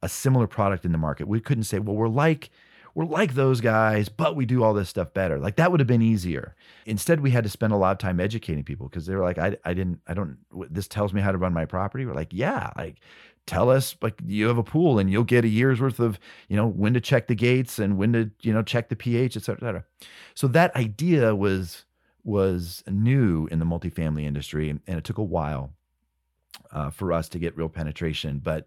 a 0.03 0.09
similar 0.09 0.47
product 0.47 0.85
in 0.85 0.93
the 0.93 0.99
market. 0.99 1.27
We 1.27 1.41
couldn't 1.41 1.65
say, 1.65 1.79
well, 1.79 1.97
we're 1.97 2.09
like 2.09 2.51
we're 3.01 3.07
like 3.07 3.33
those 3.33 3.63
guys, 3.63 4.11
but 4.11 4.37
we 4.37 4.45
do 4.45 4.63
all 4.63 4.75
this 4.75 4.91
stuff 4.91 5.15
better. 5.15 5.39
Like 5.39 5.57
that 5.57 5.71
would 5.71 5.81
have 5.81 5.87
been 5.87 6.03
easier. 6.03 6.55
Instead, 6.85 7.21
we 7.21 7.31
had 7.31 7.45
to 7.45 7.51
spend 7.51 7.73
a 7.73 7.77
lot 7.77 7.93
of 7.93 7.99
time 7.99 8.21
educating 8.21 8.63
people 8.63 8.89
because 8.89 9.07
they 9.07 9.15
were 9.15 9.25
like, 9.25 9.39
I, 9.39 9.57
I 9.65 9.73
didn't, 9.73 10.01
I 10.07 10.13
don't, 10.13 10.37
this 10.71 10.87
tells 10.87 11.15
me 11.15 11.23
how 11.23 11.33
to 11.33 11.39
run 11.39 11.55
my 11.55 11.65
property. 11.65 12.05
We're 12.05 12.13
like, 12.13 12.29
yeah, 12.31 12.73
like 12.77 12.97
tell 13.47 13.71
us 13.71 13.97
like 14.03 14.21
you 14.27 14.49
have 14.49 14.59
a 14.59 14.63
pool 14.63 14.99
and 14.99 15.11
you'll 15.11 15.25
get 15.25 15.47
a 15.47 15.49
year's 15.49 15.81
worth 15.81 15.99
of, 15.99 16.21
you 16.49 16.57
know, 16.57 16.67
when 16.67 16.93
to 16.93 17.01
check 17.01 17.27
the 17.27 17.35
gates 17.35 17.79
and 17.79 17.97
when 17.97 18.13
to, 18.13 18.31
you 18.43 18.53
know, 18.53 18.63
check 18.63 18.91
the 18.91 18.97
pH, 18.97 19.35
et 19.35 19.45
cetera, 19.45 19.57
et 19.63 19.67
cetera. 19.67 19.85
So 20.35 20.47
that 20.49 20.77
idea 20.77 21.35
was, 21.35 21.87
was 22.23 22.85
new 22.87 23.49
in 23.51 23.61
the 23.61 23.65
multifamily 23.65 24.25
industry 24.25 24.69
and 24.69 24.83
it 24.87 25.05
took 25.05 25.17
a 25.17 25.23
while 25.23 25.73
uh, 26.71 26.91
for 26.91 27.15
us 27.15 27.31
to 27.31 27.39
get 27.39 27.57
real 27.57 27.71
penetration. 27.71 28.41
But 28.45 28.67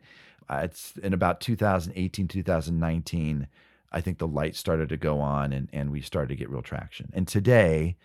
uh, 0.49 0.61
it's 0.63 0.97
in 1.03 1.13
about 1.13 1.39
2018, 1.39 2.27
2019, 2.27 3.47
I 3.93 4.01
think 4.01 4.17
the 4.17 4.27
light 4.27 4.55
started 4.55 4.89
to 4.89 4.97
go 4.97 5.19
on 5.19 5.53
and, 5.53 5.69
and 5.71 5.91
we 5.91 6.01
started 6.01 6.29
to 6.29 6.35
get 6.35 6.49
real 6.49 6.61
traction. 6.61 7.11
And 7.13 7.27
today, 7.27 7.95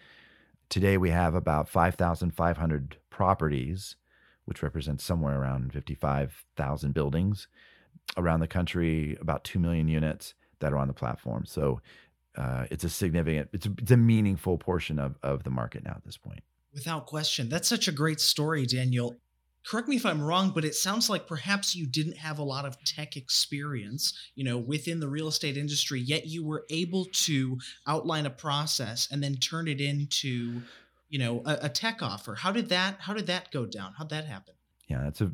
today 0.69 0.99
we 0.99 1.11
have 1.11 1.35
about 1.35 1.69
5,500 1.69 2.99
properties, 3.11 3.97
which 4.45 4.63
represents 4.63 5.03
somewhere 5.03 5.41
around 5.41 5.73
55,000 5.73 6.93
buildings 6.93 7.49
around 8.17 8.41
the 8.41 8.47
country, 8.47 9.17
about 9.21 9.45
2 9.45 9.59
million 9.59 9.89
units 9.89 10.35
that 10.61 10.73
are 10.73 10.79
on 10.79 10.89
the 10.89 10.95
platform. 10.95 11.45
So 11.47 11.81
uh, 12.37 12.67
it's 12.71 12.85
a 12.85 12.89
significant, 12.89 13.49
it's 13.53 13.67
a, 13.67 13.73
it's 13.79 13.91
a 13.91 13.97
meaningful 13.97 14.59
portion 14.59 14.99
of, 14.99 15.17
of 15.23 15.45
the 15.45 15.51
market 15.51 15.85
now 15.85 15.93
at 15.97 16.05
this 16.05 16.17
point. 16.17 16.43
Without 16.75 17.07
question. 17.07 17.49
That's 17.49 17.69
such 17.69 17.89
a 17.89 17.93
great 17.93 18.21
story, 18.21 18.67
Daniel 18.67 19.17
correct 19.69 19.87
me 19.87 19.97
if 19.97 20.07
I'm 20.07 20.23
wrong, 20.23 20.51
but 20.55 20.65
it 20.65 20.75
sounds 20.75 21.11
like 21.11 21.27
perhaps 21.27 21.77
you 21.77 21.87
didn't 21.87 22.17
have 22.17 22.39
a 22.39 22.43
lot 22.43 22.65
of 22.65 22.83
tech 22.85 23.17
experience, 23.17 24.15
you 24.35 24.43
know, 24.43 24.57
within 24.57 24.99
the 24.99 25.09
real 25.09 25.29
estate 25.29 25.59
industry, 25.59 26.01
yet 26.01 26.27
you 26.27 26.43
were 26.43 26.65
able 26.71 27.05
to 27.05 27.59
outline 27.87 28.25
a 28.25 28.31
process 28.31 29.09
and 29.11 29.23
then 29.23 29.35
turn 29.35 29.69
it 29.69 29.81
into, 29.81 30.63
you 31.11 31.19
know, 31.19 31.43
a, 31.45 31.59
a 31.63 31.69
tech 31.69 32.03
offer. 32.03 32.35
How 32.35 32.51
did 32.51 32.71
that 32.71 32.97
how 33.01 33.13
did 33.13 33.27
that 33.27 33.51
go 33.51 33.67
down? 33.67 33.93
How'd 33.99 34.09
that 34.09 34.25
happen? 34.25 34.55
Yeah, 34.89 35.03
that's 35.03 35.21
a 35.21 35.33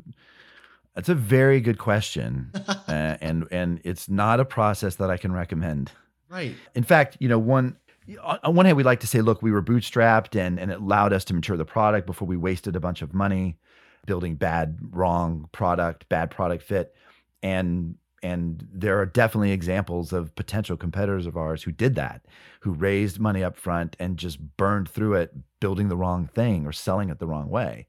that's 0.93 1.09
a 1.09 1.15
very 1.15 1.61
good 1.61 1.77
question. 1.77 2.51
uh, 2.67 3.15
and 3.21 3.47
and 3.51 3.79
it's 3.85 4.09
not 4.09 4.41
a 4.41 4.45
process 4.45 4.95
that 4.95 5.09
I 5.09 5.15
can 5.15 5.31
recommend. 5.31 5.91
Right. 6.27 6.55
In 6.73 6.83
fact, 6.83 7.15
you 7.21 7.29
know, 7.29 7.39
one 7.39 7.77
on 8.21 8.53
one 8.53 8.65
hand, 8.65 8.75
we 8.75 8.83
like 8.83 8.99
to 8.99 9.07
say, 9.07 9.21
look, 9.21 9.41
we 9.41 9.51
were 9.51 9.63
bootstrapped 9.63 10.37
and, 10.37 10.59
and 10.59 10.71
it 10.71 10.81
allowed 10.81 11.13
us 11.13 11.23
to 11.25 11.33
mature 11.33 11.55
the 11.55 11.65
product 11.65 12.05
before 12.05 12.27
we 12.27 12.35
wasted 12.35 12.75
a 12.75 12.81
bunch 12.81 13.01
of 13.01 13.13
money 13.13 13.57
building 14.05 14.35
bad, 14.35 14.77
wrong 14.91 15.49
product, 15.51 16.07
bad 16.09 16.31
product 16.31 16.63
fit. 16.63 16.95
And 17.43 17.95
and 18.23 18.67
there 18.73 18.99
are 18.99 19.05
definitely 19.05 19.51
examples 19.51 20.11
of 20.11 20.33
potential 20.33 20.77
competitors 20.77 21.27
of 21.27 21.37
ours 21.37 21.61
who 21.61 21.71
did 21.71 21.93
that, 21.93 22.25
who 22.61 22.71
raised 22.71 23.19
money 23.19 23.43
up 23.43 23.55
front 23.55 23.95
and 23.99 24.17
just 24.17 24.39
burned 24.57 24.89
through 24.89 25.13
it, 25.13 25.31
building 25.59 25.89
the 25.89 25.95
wrong 25.95 26.25
thing 26.25 26.65
or 26.65 26.71
selling 26.71 27.09
it 27.09 27.19
the 27.19 27.27
wrong 27.27 27.49
way. 27.49 27.85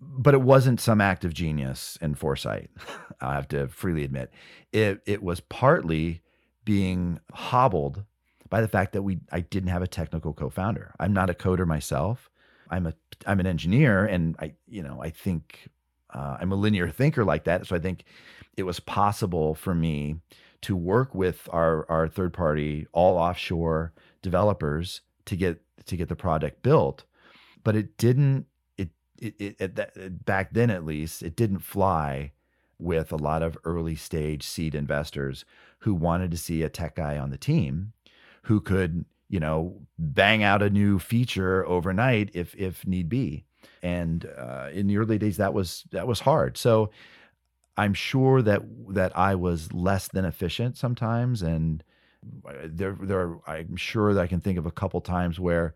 But 0.00 0.32
it 0.32 0.40
wasn't 0.40 0.80
some 0.80 1.02
act 1.02 1.26
of 1.26 1.34
genius 1.34 1.98
and 2.00 2.18
foresight. 2.18 2.70
I 3.20 3.34
have 3.34 3.48
to 3.48 3.68
freely 3.68 4.04
admit. 4.04 4.30
It 4.72 5.02
it 5.04 5.22
was 5.22 5.40
partly 5.40 6.22
being 6.64 7.20
hobbled 7.32 8.04
by 8.48 8.60
the 8.60 8.68
fact 8.68 8.92
that 8.92 9.02
we 9.02 9.18
I 9.30 9.40
didn't 9.40 9.70
have 9.70 9.82
a 9.82 9.86
technical 9.86 10.32
co-founder. 10.32 10.94
I'm 10.98 11.12
not 11.12 11.30
a 11.30 11.34
coder 11.34 11.66
myself. 11.66 12.30
I'm 12.70 12.86
a 12.86 12.94
I'm 13.26 13.40
an 13.40 13.46
engineer, 13.46 14.04
and 14.06 14.36
I 14.38 14.54
you 14.68 14.82
know 14.82 15.02
I 15.02 15.10
think 15.10 15.68
uh, 16.14 16.38
I'm 16.40 16.52
a 16.52 16.56
linear 16.56 16.88
thinker 16.88 17.24
like 17.24 17.44
that. 17.44 17.66
So 17.66 17.76
I 17.76 17.78
think 17.78 18.04
it 18.56 18.64
was 18.64 18.80
possible 18.80 19.54
for 19.54 19.74
me 19.74 20.16
to 20.62 20.76
work 20.76 21.14
with 21.14 21.48
our 21.52 21.88
our 21.90 22.08
third 22.08 22.32
party 22.32 22.86
all 22.92 23.16
offshore 23.16 23.92
developers 24.22 25.02
to 25.26 25.36
get 25.36 25.60
to 25.86 25.96
get 25.96 26.08
the 26.08 26.16
product 26.16 26.62
built, 26.62 27.04
but 27.64 27.76
it 27.76 27.96
didn't. 27.98 28.46
It 28.76 28.90
it, 29.18 29.34
it, 29.38 29.56
it 29.58 29.76
that, 29.76 30.24
back 30.24 30.52
then 30.52 30.70
at 30.70 30.84
least 30.84 31.22
it 31.22 31.36
didn't 31.36 31.60
fly 31.60 32.32
with 32.78 33.10
a 33.12 33.16
lot 33.16 33.42
of 33.42 33.56
early 33.64 33.96
stage 33.96 34.42
seed 34.42 34.74
investors 34.74 35.44
who 35.80 35.94
wanted 35.94 36.30
to 36.30 36.36
see 36.36 36.62
a 36.62 36.68
tech 36.68 36.96
guy 36.96 37.16
on 37.16 37.30
the 37.30 37.38
team 37.38 37.92
who 38.42 38.60
could 38.60 39.04
you 39.28 39.40
know, 39.40 39.80
bang 39.98 40.42
out 40.42 40.62
a 40.62 40.70
new 40.70 40.98
feature 40.98 41.66
overnight 41.66 42.30
if 42.34 42.54
if 42.54 42.86
need 42.86 43.08
be. 43.08 43.44
And 43.82 44.28
uh, 44.36 44.68
in 44.72 44.86
the 44.86 44.96
early 44.98 45.18
days, 45.18 45.36
that 45.36 45.54
was 45.54 45.84
that 45.90 46.06
was 46.06 46.20
hard. 46.20 46.56
So 46.56 46.90
I'm 47.76 47.94
sure 47.94 48.42
that 48.42 48.62
that 48.90 49.16
I 49.16 49.34
was 49.34 49.72
less 49.72 50.08
than 50.08 50.24
efficient 50.24 50.76
sometimes, 50.76 51.42
and 51.42 51.82
uh, 52.48 52.52
there 52.64 52.96
there 53.00 53.36
I'm 53.46 53.76
sure 53.76 54.14
that 54.14 54.20
I 54.20 54.26
can 54.26 54.40
think 54.40 54.58
of 54.58 54.66
a 54.66 54.70
couple 54.70 55.00
times 55.00 55.38
where 55.38 55.74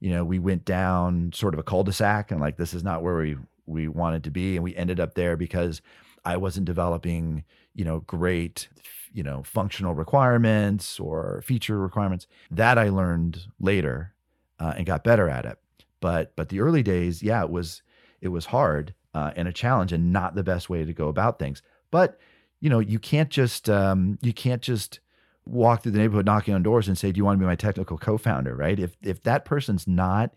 you 0.00 0.10
know 0.10 0.24
we 0.24 0.38
went 0.38 0.64
down 0.64 1.32
sort 1.34 1.54
of 1.54 1.60
a 1.60 1.64
cul-de-sac 1.64 2.30
and 2.30 2.40
like 2.40 2.56
this 2.56 2.72
is 2.72 2.84
not 2.84 3.02
where 3.02 3.16
we 3.16 3.36
we 3.66 3.88
wanted 3.88 4.24
to 4.24 4.30
be, 4.30 4.56
and 4.56 4.64
we 4.64 4.76
ended 4.76 5.00
up 5.00 5.14
there 5.14 5.36
because 5.36 5.82
I 6.24 6.36
wasn't 6.36 6.66
developing 6.66 7.44
you 7.78 7.84
know 7.84 8.00
great 8.00 8.68
you 9.12 9.22
know 9.22 9.42
functional 9.42 9.94
requirements 9.94 11.00
or 11.00 11.42
feature 11.44 11.78
requirements 11.78 12.26
that 12.50 12.76
i 12.76 12.88
learned 12.90 13.46
later 13.58 14.12
uh, 14.60 14.74
and 14.76 14.86
got 14.86 15.04
better 15.04 15.28
at 15.28 15.44
it. 15.44 15.58
But 16.00 16.34
but 16.36 16.48
the 16.48 16.60
early 16.60 16.82
days 16.82 17.22
yeah 17.22 17.42
it 17.42 17.50
was 17.50 17.82
it 18.20 18.28
was 18.28 18.46
hard 18.46 18.94
uh, 19.14 19.32
and 19.36 19.48
a 19.48 19.52
challenge 19.52 19.92
and 19.92 20.12
not 20.12 20.34
the 20.34 20.44
best 20.44 20.68
way 20.68 20.84
to 20.84 20.92
go 20.92 21.08
about 21.08 21.38
things. 21.38 21.62
But 21.90 22.18
you 22.60 22.70
know 22.70 22.78
you 22.78 22.98
can't 22.98 23.30
just 23.30 23.68
um, 23.68 24.18
you 24.22 24.32
can't 24.32 24.62
just 24.62 25.00
walk 25.44 25.82
through 25.82 25.92
the 25.92 25.98
neighborhood 25.98 26.26
knocking 26.26 26.54
on 26.54 26.62
doors 26.62 26.88
and 26.88 26.98
say 26.98 27.10
do 27.10 27.18
you 27.18 27.24
want 27.24 27.36
to 27.36 27.40
be 27.40 27.46
my 27.46 27.56
technical 27.56 27.98
co-founder 27.98 28.54
right? 28.54 28.78
If 28.78 28.96
if 29.02 29.22
that 29.24 29.44
person's 29.44 29.86
not 29.86 30.32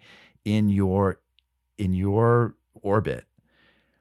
in 0.45 0.69
your 0.69 1.19
in 1.77 1.93
your 1.93 2.55
orbit 2.81 3.25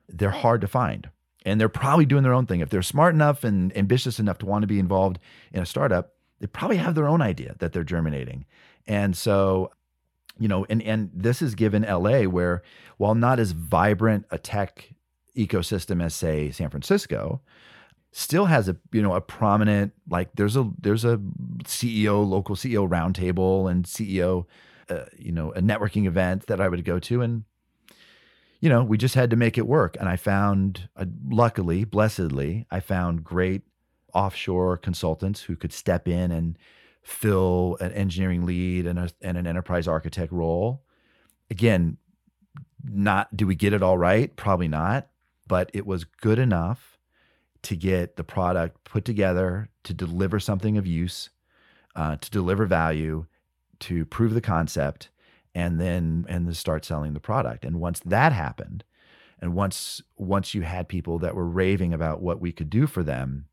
they're 0.09 0.31
hard 0.31 0.61
to 0.61 0.67
find 0.67 1.09
and 1.45 1.61
they're 1.61 1.69
probably 1.69 2.07
doing 2.07 2.23
their 2.23 2.35
own 2.35 2.47
thing. 2.47 2.61
If 2.61 2.71
they're 2.71 2.83
smart 2.83 3.15
enough 3.15 3.45
and 3.45 3.77
ambitious 3.77 4.19
enough 4.19 4.39
to 4.39 4.47
want 4.47 4.63
to 4.63 4.67
be 4.67 4.79
involved 4.79 5.19
in 5.53 5.63
a 5.63 5.67
startup, 5.67 6.15
they 6.41 6.47
probably 6.47 6.77
have 6.77 6.95
their 6.95 7.09
own 7.09 7.23
idea 7.23 7.57
that 7.59 7.73
they're 7.73 7.85
germinating. 7.85 8.45
And 8.87 9.17
so, 9.17 9.71
you 10.39 10.49
know, 10.49 10.67
and 10.69 10.83
and 10.83 11.11
this 11.15 11.43
is 11.43 11.55
given 11.55 11.83
LA 11.83 12.23
where 12.23 12.63
while 12.97 13.15
not 13.15 13.39
as 13.39 13.53
vibrant 13.53 14.27
a 14.31 14.39
tech 14.39 14.91
ecosystem 15.37 16.03
as 16.03 16.15
say 16.15 16.51
San 16.51 16.71
Francisco, 16.71 17.41
still 18.13 18.47
has 18.47 18.69
a 18.69 18.77
you 18.93 19.03
know 19.03 19.15
a 19.15 19.21
prominent 19.21 19.93
like 20.09 20.31
there's 20.35 20.57
a 20.57 20.69
there's 20.81 21.05
a 21.05 21.19
CEO 21.65 22.27
local 22.27 22.57
CEO 22.57 22.89
roundtable 22.89 23.71
and 23.71 23.85
CEO 23.85 24.47
uh, 24.89 25.05
you 25.17 25.33
know 25.33 25.53
a 25.53 25.61
networking 25.61 26.07
event 26.07 26.47
that 26.47 26.61
I 26.61 26.69
would 26.69 26.85
go 26.85 26.99
to 26.99 27.23
and 27.23 27.45
you 28.61 28.69
know, 28.69 28.85
we 28.85 28.99
just 28.99 29.15
had 29.15 29.31
to 29.31 29.37
make 29.37 29.57
it 29.57 29.67
work. 29.67 29.97
And 29.99 30.09
I 30.09 30.17
found, 30.17 30.89
uh, 30.97 31.07
luckily, 31.29 31.85
blessedly, 31.85 32.67
I 32.71 32.81
found 32.81 33.25
great 33.25 33.63
offshore 34.13 34.77
consultants 34.77 35.43
who 35.43 35.57
could 35.57 35.73
step 35.73 36.07
in 36.07 36.31
and 36.31 36.59
fill 37.03 37.79
an 37.81 37.93
engineering 37.93 38.45
lead 38.45 38.87
and, 38.87 38.99
a, 38.99 39.11
and 39.23 39.39
an 39.39 39.47
enterprise 39.47 39.89
architect 39.89 40.33
role. 40.33 40.83
Again, 41.51 41.97
not 42.85 43.35
do 43.37 43.47
we 43.47 43.55
get 43.55 43.73
it 43.73 43.83
all 43.83 43.99
right? 43.99 44.35
Probably 44.37 44.69
not, 44.69 45.09
but 45.47 45.71
it 45.73 45.87
was 45.87 46.05
good 46.05 46.39
enough 46.39 46.99
to 47.63 47.77
get 47.77 48.17
the 48.17 48.25
product 48.25 48.85
put 48.85 49.05
together 49.05 49.69
to 49.85 49.95
deliver 49.95 50.41
something 50.41 50.79
of 50.79 50.87
use, 50.87 51.31
uh, 51.97 52.17
to 52.17 52.31
deliver 52.31 52.67
value, 52.67 53.27
to 53.81 54.05
prove 54.07 54.35
the 54.35 54.41
concept, 54.41 55.09
and 55.55 55.81
then 55.81 56.27
and 56.29 56.47
then 56.47 56.55
start 56.55 56.85
selling 56.85 57.15
the 57.15 57.21
product. 57.21 57.65
And 57.65 57.81
once 57.81 58.01
that 58.01 58.33
happened, 58.33 58.85
and 59.41 59.55
once 59.55 60.03
once 60.17 60.55
you 60.55 60.63
had 60.63 60.89
people 60.89 61.19
that 61.19 61.35
were 61.35 61.47
raving 61.47 61.93
about 61.93 62.23
what 62.23 62.41
we 62.41 62.53
could 62.53 62.71
do 62.71 62.87
for 62.87 63.03
them, 63.03 63.47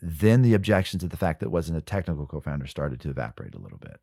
then 0.00 0.42
the 0.42 0.54
objections 0.54 1.02
to 1.02 1.08
the 1.08 1.16
fact 1.16 1.40
that 1.40 1.46
it 1.46 1.52
wasn't 1.52 1.78
a 1.78 1.82
technical 1.82 2.26
co-founder 2.26 2.66
started 2.66 3.00
to 3.00 3.10
evaporate 3.10 3.54
a 3.54 3.60
little 3.60 3.78
bit. 3.78 4.00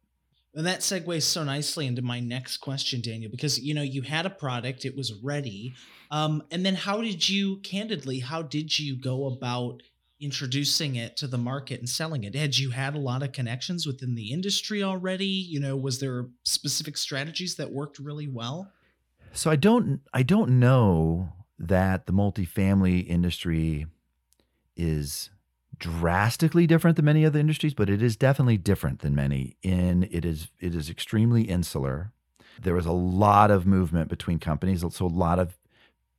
And 0.55 0.65
that 0.65 0.79
segues 0.79 1.23
so 1.23 1.43
nicely 1.43 1.85
into 1.85 2.01
my 2.01 2.19
next 2.19 2.57
question, 2.57 3.01
Daniel, 3.01 3.29
because 3.29 3.59
you 3.59 3.73
know 3.73 3.83
you 3.83 4.01
had 4.01 4.25
a 4.25 4.31
product, 4.31 4.83
it 4.83 4.95
was 4.95 5.13
ready, 5.13 5.75
um, 6.11 6.43
and 6.49 6.65
then 6.65 6.75
how 6.75 7.01
did 7.01 7.29
you, 7.29 7.57
candidly, 7.57 8.19
how 8.19 8.41
did 8.41 8.79
you 8.79 8.95
go 8.95 9.27
about 9.27 9.83
introducing 10.19 10.95
it 10.95 11.17
to 11.17 11.27
the 11.27 11.37
market 11.37 11.79
and 11.79 11.89
selling 11.89 12.23
it? 12.23 12.35
Had 12.35 12.57
you 12.57 12.71
had 12.71 12.95
a 12.95 12.99
lot 12.99 13.23
of 13.23 13.31
connections 13.31 13.85
within 13.85 14.15
the 14.15 14.31
industry 14.31 14.83
already? 14.83 15.25
You 15.25 15.59
know, 15.59 15.75
was 15.75 15.99
there 15.99 16.27
specific 16.43 16.97
strategies 16.97 17.55
that 17.55 17.71
worked 17.71 17.99
really 17.99 18.27
well? 18.27 18.71
So 19.33 19.51
I 19.51 19.55
don't 19.55 20.01
I 20.13 20.23
don't 20.23 20.59
know 20.59 21.33
that 21.59 22.05
the 22.07 22.13
multifamily 22.13 23.07
industry 23.07 23.85
is 24.75 25.29
drastically 25.77 26.67
different 26.67 26.95
than 26.95 27.05
many 27.05 27.25
other 27.25 27.39
industries, 27.39 27.73
but 27.73 27.89
it 27.89 28.01
is 28.01 28.15
definitely 28.15 28.57
different 28.57 28.99
than 28.99 29.15
many. 29.15 29.57
In 29.61 30.07
it 30.11 30.25
is 30.25 30.49
it 30.59 30.75
is 30.75 30.89
extremely 30.89 31.43
insular. 31.43 32.11
There 32.61 32.75
was 32.75 32.85
a 32.85 32.91
lot 32.91 33.51
of 33.51 33.65
movement 33.65 34.09
between 34.09 34.39
companies, 34.39 34.83
so 34.91 35.05
a 35.05 35.07
lot 35.07 35.39
of 35.39 35.57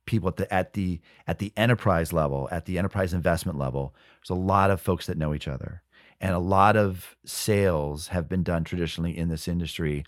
people 0.05 0.29
at 0.29 0.37
the 0.37 0.53
at 0.53 0.73
the 0.73 1.01
at 1.27 1.39
the 1.39 1.53
enterprise 1.55 2.11
level, 2.13 2.47
at 2.51 2.65
the 2.65 2.77
enterprise 2.77 3.13
investment 3.13 3.57
level. 3.57 3.95
There's 4.19 4.37
a 4.37 4.41
lot 4.41 4.71
of 4.71 4.81
folks 4.81 5.07
that 5.07 5.17
know 5.17 5.33
each 5.33 5.47
other, 5.47 5.81
and 6.19 6.33
a 6.33 6.39
lot 6.39 6.75
of 6.75 7.15
sales 7.25 8.07
have 8.09 8.27
been 8.27 8.43
done 8.43 8.63
traditionally 8.63 9.17
in 9.17 9.29
this 9.29 9.47
industry 9.47 10.05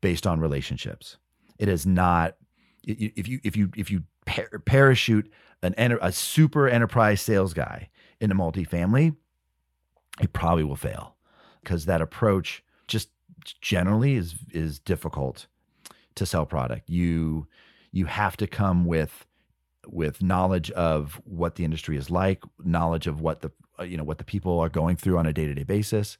based 0.00 0.26
on 0.26 0.40
relationships. 0.40 1.16
It 1.58 1.68
is 1.68 1.86
not 1.86 2.36
if 2.84 3.28
you 3.28 3.40
if 3.44 3.56
you 3.56 3.70
if 3.76 3.90
you 3.90 4.04
parachute 4.26 5.30
an 5.62 5.74
a 5.78 6.12
super 6.12 6.68
enterprise 6.68 7.20
sales 7.20 7.54
guy 7.54 7.88
in 8.20 8.30
a 8.30 8.34
multifamily, 8.34 9.16
it 10.20 10.32
probably 10.32 10.64
will 10.64 10.76
fail 10.76 11.16
because 11.62 11.86
that 11.86 12.00
approach 12.00 12.62
just 12.86 13.10
generally 13.60 14.14
is 14.14 14.34
is 14.52 14.78
difficult 14.78 15.46
to 16.14 16.26
sell 16.26 16.46
product. 16.46 16.88
You 16.88 17.46
you 17.96 18.06
have 18.06 18.36
to 18.36 18.46
come 18.46 18.84
with 18.84 19.26
with 19.88 20.20
knowledge 20.22 20.70
of 20.72 21.20
what 21.24 21.54
the 21.54 21.64
industry 21.64 21.96
is 21.96 22.10
like, 22.10 22.42
knowledge 22.64 23.06
of 23.06 23.20
what 23.20 23.40
the 23.40 23.50
uh, 23.78 23.84
you 23.84 23.96
know 23.96 24.04
what 24.04 24.18
the 24.18 24.24
people 24.24 24.58
are 24.60 24.68
going 24.68 24.96
through 24.96 25.18
on 25.18 25.26
a 25.26 25.32
day-to-day 25.32 25.62
basis. 25.62 26.18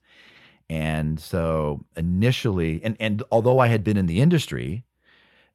And 0.68 1.21
so 1.21 1.85
initially 1.97 2.80
and 2.83 2.97
and 2.99 3.23
although 3.30 3.59
I 3.59 3.68
had 3.68 3.85
been 3.85 3.97
in 3.97 4.06
the 4.06 4.21
industry 4.21 4.85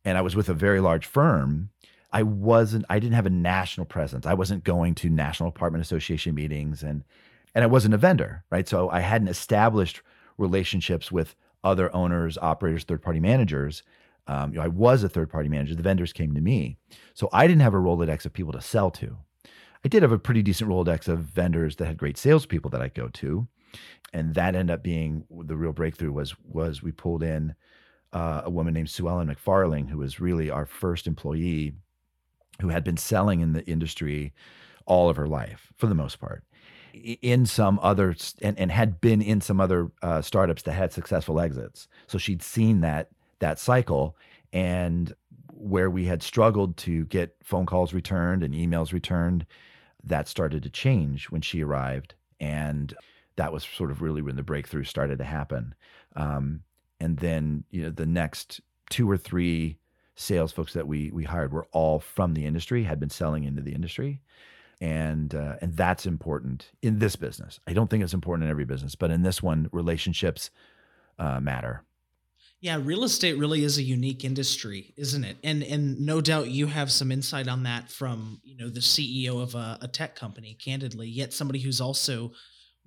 and 0.06 0.18
I 0.18 0.22
was 0.22 0.36
with 0.36 0.50
a 0.50 0.54
very 0.54 0.80
large 0.80 1.06
firm, 1.06 1.70
I 2.12 2.24
wasn't 2.24 2.86
I 2.90 3.00
didn't 3.00 3.16
have 3.16 3.26
a 3.26 3.32
national 3.32 3.86
presence. 3.86 4.26
I 4.26 4.34
wasn't 4.34 4.64
going 4.64 4.96
to 4.96 5.10
National 5.10 5.50
Apartment 5.50 5.84
Association 5.84 6.36
meetings 6.36 6.84
and 6.84 7.04
and 7.56 7.64
I 7.64 7.68
wasn't 7.68 7.94
a 7.94 7.98
vendor, 7.98 8.44
right? 8.50 8.68
So 8.68 8.90
I 8.90 9.00
hadn't 9.00 9.28
established 9.28 10.02
relationships 10.38 11.12
with 11.12 11.36
other 11.64 11.94
owners, 11.94 12.38
operators, 12.38 12.84
third-party 12.84 13.20
managers. 13.20 13.84
Um, 14.32 14.52
you 14.54 14.60
know, 14.60 14.64
I 14.64 14.70
was 14.70 15.04
a 15.04 15.10
third-party 15.10 15.50
manager. 15.50 15.76
The 15.76 15.84
vendors 15.84 16.14
came 16.14 16.34
to 16.34 16.42
me, 16.42 16.78
so 17.14 17.28
I 17.34 17.48
didn't 17.48 17.64
have 17.64 17.74
a 17.74 17.78
Rolodex 17.78 18.26
of 18.26 18.32
people 18.32 18.54
to 18.54 18.62
sell 18.62 18.90
to. 18.92 19.18
I 19.84 19.90
did 19.90 20.04
have 20.04 20.12
a 20.14 20.20
pretty 20.20 20.42
decent 20.42 20.70
Rolodex 20.70 21.08
of 21.08 21.20
vendors 21.20 21.76
that 21.78 21.88
had 21.88 21.98
great 21.98 22.18
salespeople 22.18 22.72
that 22.72 22.82
I 22.82 22.88
go 22.88 23.10
to, 23.10 23.48
and 24.14 24.34
that 24.36 24.56
ended 24.56 24.74
up 24.74 24.84
being 24.84 25.26
the 25.30 25.58
real 25.58 25.74
breakthrough. 25.74 26.14
Was 26.14 26.36
was 26.46 26.82
we 26.82 26.94
pulled 26.94 27.24
in 27.24 27.56
uh, 28.14 28.44
a 28.46 28.50
woman 28.50 28.74
named 28.74 28.90
Sue 28.90 29.10
Ellen 29.10 29.28
McFarling, 29.28 29.90
who 29.90 29.98
was 29.98 30.22
really 30.22 30.50
our 30.50 30.66
first 30.66 31.08
employee 31.08 31.74
who 32.62 32.70
had 32.70 32.84
been 32.84 32.98
selling 32.98 33.42
in 33.42 33.54
the 33.54 33.66
industry 33.66 34.34
all 34.86 35.10
of 35.10 35.18
her 35.18 35.28
life 35.28 35.74
for 35.78 35.88
the 35.88 35.96
most 35.96 36.20
part 36.20 36.44
in 36.94 37.46
some 37.46 37.80
other 37.82 38.16
and, 38.42 38.58
and 38.60 38.72
had 38.72 39.00
been 39.00 39.22
in 39.22 39.40
some 39.42 39.62
other 39.62 39.92
uh, 40.02 40.22
startups 40.22 40.64
that 40.64 40.74
had 40.74 40.92
successful 40.92 41.40
exits 41.40 41.88
so 42.08 42.18
she'd 42.18 42.42
seen 42.42 42.82
that 42.82 43.10
that 43.42 43.60
cycle 43.60 44.16
and 44.54 45.14
where 45.54 45.90
we 45.90 46.06
had 46.06 46.24
struggled 46.24 46.76
to 46.78 47.06
get 47.06 47.36
phone 47.44 47.68
calls 47.68 47.94
returned 47.94 48.42
and 48.42 48.56
emails 48.56 48.94
returned 48.94 49.46
that 50.04 50.28
started 50.28 50.64
to 50.64 50.70
change 50.70 51.26
when 51.26 51.42
she 51.42 51.62
arrived 51.62 52.16
and 52.40 52.96
that 53.36 53.54
was 53.54 53.64
sort 53.64 53.92
of 53.92 54.02
really 54.02 54.22
when 54.22 54.36
the 54.36 54.44
breakthrough 54.44 54.84
started 54.84 55.20
to 55.20 55.24
happen 55.24 55.76
um, 56.16 56.64
and 57.00 57.18
then 57.18 57.64
you 57.70 57.84
know 57.84 57.90
the 57.90 58.06
next 58.06 58.62
two 58.90 59.10
or 59.10 59.18
three 59.18 59.78
sales 60.16 60.52
folks 60.52 60.74
that 60.74 60.88
we 60.88 61.12
we 61.12 61.24
hired 61.24 61.52
were 61.52 61.68
all 61.72 62.00
from 62.00 62.34
the 62.34 62.46
industry, 62.46 62.84
had 62.84 63.00
been 63.00 63.10
selling 63.10 63.44
into 63.44 63.62
the 63.62 63.74
industry, 63.74 64.22
and 64.80 65.36
uh, 65.36 65.56
and 65.62 65.76
that's 65.76 66.06
important 66.06 66.72
in 66.82 67.00
this 67.00 67.16
business. 67.16 67.60
I 67.68 67.74
don't 67.74 67.90
think 67.90 68.04
it's 68.04 68.14
important 68.14 68.46
in 68.46 68.52
every 68.52 68.66
business, 68.66 68.96
but 68.96 69.12
in 69.12 69.24
this 69.24 69.42
one, 69.42 69.70
relationships 69.72 70.52
uh, 71.20 71.40
matter. 71.40 71.84
Yeah, 72.62 72.80
real 72.82 73.04
estate 73.04 73.40
really 73.40 73.64
is 73.64 73.80
a 73.80 73.84
unique 73.84 74.24
industry, 74.24 74.94
isn't 74.96 75.24
it? 75.24 75.38
And 75.44 75.64
and 75.64 76.00
no 76.00 76.22
doubt 76.22 76.50
you 76.50 76.68
have 76.68 76.92
some 76.92 77.12
insight 77.12 77.48
on 77.48 77.64
that 77.64 77.90
from 77.90 78.40
you 78.44 78.56
know 78.56 78.70
the 78.70 78.80
CEO 78.80 79.42
of 79.42 79.56
a, 79.56 79.80
a 79.82 79.88
tech 79.88 80.16
company, 80.16 80.54
candidly. 80.54 81.08
Yet 81.08 81.34
somebody 81.34 81.60
who's 81.60 81.82
also 81.82 82.34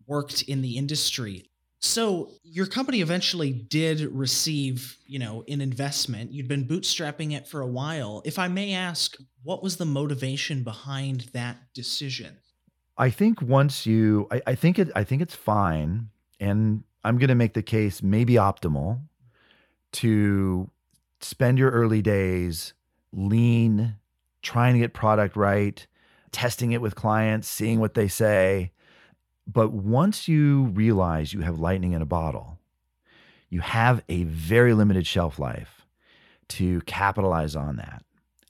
worked 0.06 0.42
in 0.42 0.62
the 0.62 0.76
industry. 0.76 1.50
So 1.80 2.30
your 2.42 2.66
company 2.66 3.02
eventually 3.02 3.52
did 3.52 4.00
receive, 4.00 4.96
you 5.06 5.18
know, 5.18 5.44
an 5.48 5.60
investment. 5.60 6.32
You'd 6.32 6.48
been 6.48 6.66
bootstrapping 6.66 7.32
it 7.32 7.46
for 7.46 7.60
a 7.60 7.66
while. 7.66 8.22
If 8.24 8.38
I 8.38 8.48
may 8.48 8.72
ask, 8.72 9.16
what 9.42 9.62
was 9.62 9.76
the 9.76 9.84
motivation 9.84 10.62
behind 10.62 11.30
that 11.34 11.58
decision? 11.74 12.38
I 12.96 13.10
think 13.10 13.42
once 13.42 13.84
you, 13.84 14.28
I, 14.30 14.40
I 14.46 14.54
think 14.54 14.78
it, 14.78 14.92
I 14.94 15.04
think 15.04 15.20
it's 15.20 15.34
fine, 15.34 16.08
and 16.40 16.84
I'm 17.02 17.18
going 17.18 17.28
to 17.28 17.34
make 17.34 17.52
the 17.52 17.62
case 17.62 18.02
maybe 18.02 18.34
optimal 18.34 19.00
to 19.94 20.70
spend 21.20 21.58
your 21.58 21.70
early 21.70 22.02
days 22.02 22.74
lean, 23.12 23.96
trying 24.42 24.74
to 24.74 24.80
get 24.80 24.92
product 24.92 25.36
right, 25.36 25.86
testing 26.32 26.72
it 26.72 26.82
with 26.82 26.94
clients, 26.94 27.48
seeing 27.48 27.80
what 27.80 27.94
they 27.94 28.08
say, 28.08 28.72
but 29.46 29.72
once 29.72 30.26
you 30.26 30.64
realize 30.64 31.32
you 31.32 31.40
have 31.40 31.58
lightning 31.58 31.92
in 31.92 32.02
a 32.02 32.06
bottle, 32.06 32.58
you 33.50 33.60
have 33.60 34.02
a 34.08 34.24
very 34.24 34.74
limited 34.74 35.06
shelf 35.06 35.38
life 35.38 35.86
to 36.48 36.80
capitalize 36.82 37.54
on 37.54 37.76
that 37.76 38.04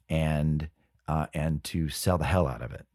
and 0.08 0.68
uh, 1.06 1.26
and 1.34 1.62
to 1.64 1.88
sell 1.88 2.16
the 2.16 2.24
hell 2.24 2.46
out 2.46 2.62
of 2.62 2.72
it. 2.72 2.86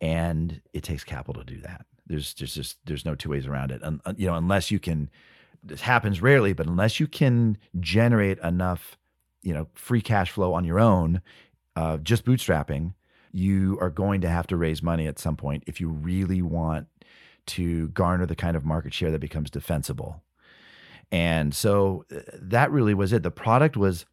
And 0.00 0.60
it 0.72 0.82
takes 0.82 1.04
capital 1.04 1.44
to 1.44 1.54
do 1.54 1.60
that. 1.62 1.86
There's 2.06 2.34
just, 2.34 2.54
just 2.54 2.78
there's 2.84 3.04
no 3.04 3.14
two 3.14 3.30
ways 3.30 3.46
around 3.46 3.70
it. 3.70 3.80
And 3.82 4.00
you 4.16 4.26
know, 4.26 4.34
unless 4.34 4.70
you 4.70 4.78
can, 4.78 5.08
this 5.62 5.80
happens 5.82 6.20
rarely, 6.20 6.52
but 6.52 6.66
unless 6.66 6.98
you 6.98 7.06
can 7.06 7.56
generate 7.80 8.38
enough, 8.40 8.98
you 9.42 9.54
know, 9.54 9.68
free 9.74 10.00
cash 10.00 10.30
flow 10.30 10.54
on 10.54 10.64
your 10.64 10.80
own, 10.80 11.22
uh, 11.76 11.98
just 11.98 12.24
bootstrapping, 12.24 12.94
you 13.32 13.78
are 13.80 13.90
going 13.90 14.20
to 14.20 14.28
have 14.28 14.46
to 14.48 14.56
raise 14.56 14.82
money 14.82 15.06
at 15.06 15.18
some 15.18 15.36
point 15.36 15.64
if 15.66 15.80
you 15.80 15.88
really 15.88 16.42
want 16.42 16.86
to 17.46 17.88
garner 17.88 18.26
the 18.26 18.36
kind 18.36 18.56
of 18.56 18.64
market 18.64 18.92
share 18.92 19.10
that 19.10 19.20
becomes 19.20 19.50
defensible. 19.50 20.22
And 21.10 21.54
so 21.54 22.04
uh, 22.14 22.20
that 22.34 22.70
really 22.70 22.94
was 22.94 23.12
it. 23.12 23.22
The 23.22 23.30
product 23.30 23.76
was 23.76 24.06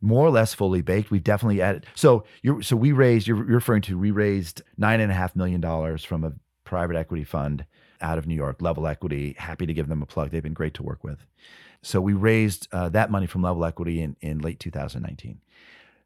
more 0.00 0.26
or 0.26 0.30
less 0.30 0.54
fully 0.54 0.82
baked. 0.82 1.10
We 1.10 1.18
definitely 1.18 1.62
added. 1.62 1.86
So 1.94 2.24
you're 2.42 2.62
so 2.62 2.76
we 2.76 2.92
raised. 2.92 3.26
You're, 3.26 3.38
you're 3.38 3.56
referring 3.56 3.82
to 3.82 3.98
we 3.98 4.10
raised 4.10 4.62
nine 4.76 5.00
and 5.00 5.10
a 5.10 5.14
half 5.14 5.34
million 5.34 5.60
dollars 5.60 6.04
from 6.04 6.24
a 6.24 6.32
private 6.64 6.96
equity 6.96 7.24
fund 7.24 7.64
out 8.00 8.18
of 8.18 8.26
New 8.26 8.34
York, 8.34 8.60
Level 8.60 8.86
Equity. 8.86 9.34
Happy 9.38 9.66
to 9.66 9.74
give 9.74 9.88
them 9.88 10.02
a 10.02 10.06
plug. 10.06 10.30
They've 10.30 10.42
been 10.42 10.54
great 10.54 10.74
to 10.74 10.82
work 10.82 11.04
with. 11.04 11.26
So 11.82 12.00
we 12.00 12.12
raised 12.12 12.68
uh, 12.72 12.88
that 12.90 13.10
money 13.10 13.26
from 13.26 13.42
Level 13.42 13.64
Equity 13.64 14.00
in 14.00 14.16
in 14.20 14.38
late 14.38 14.60
2019. 14.60 15.40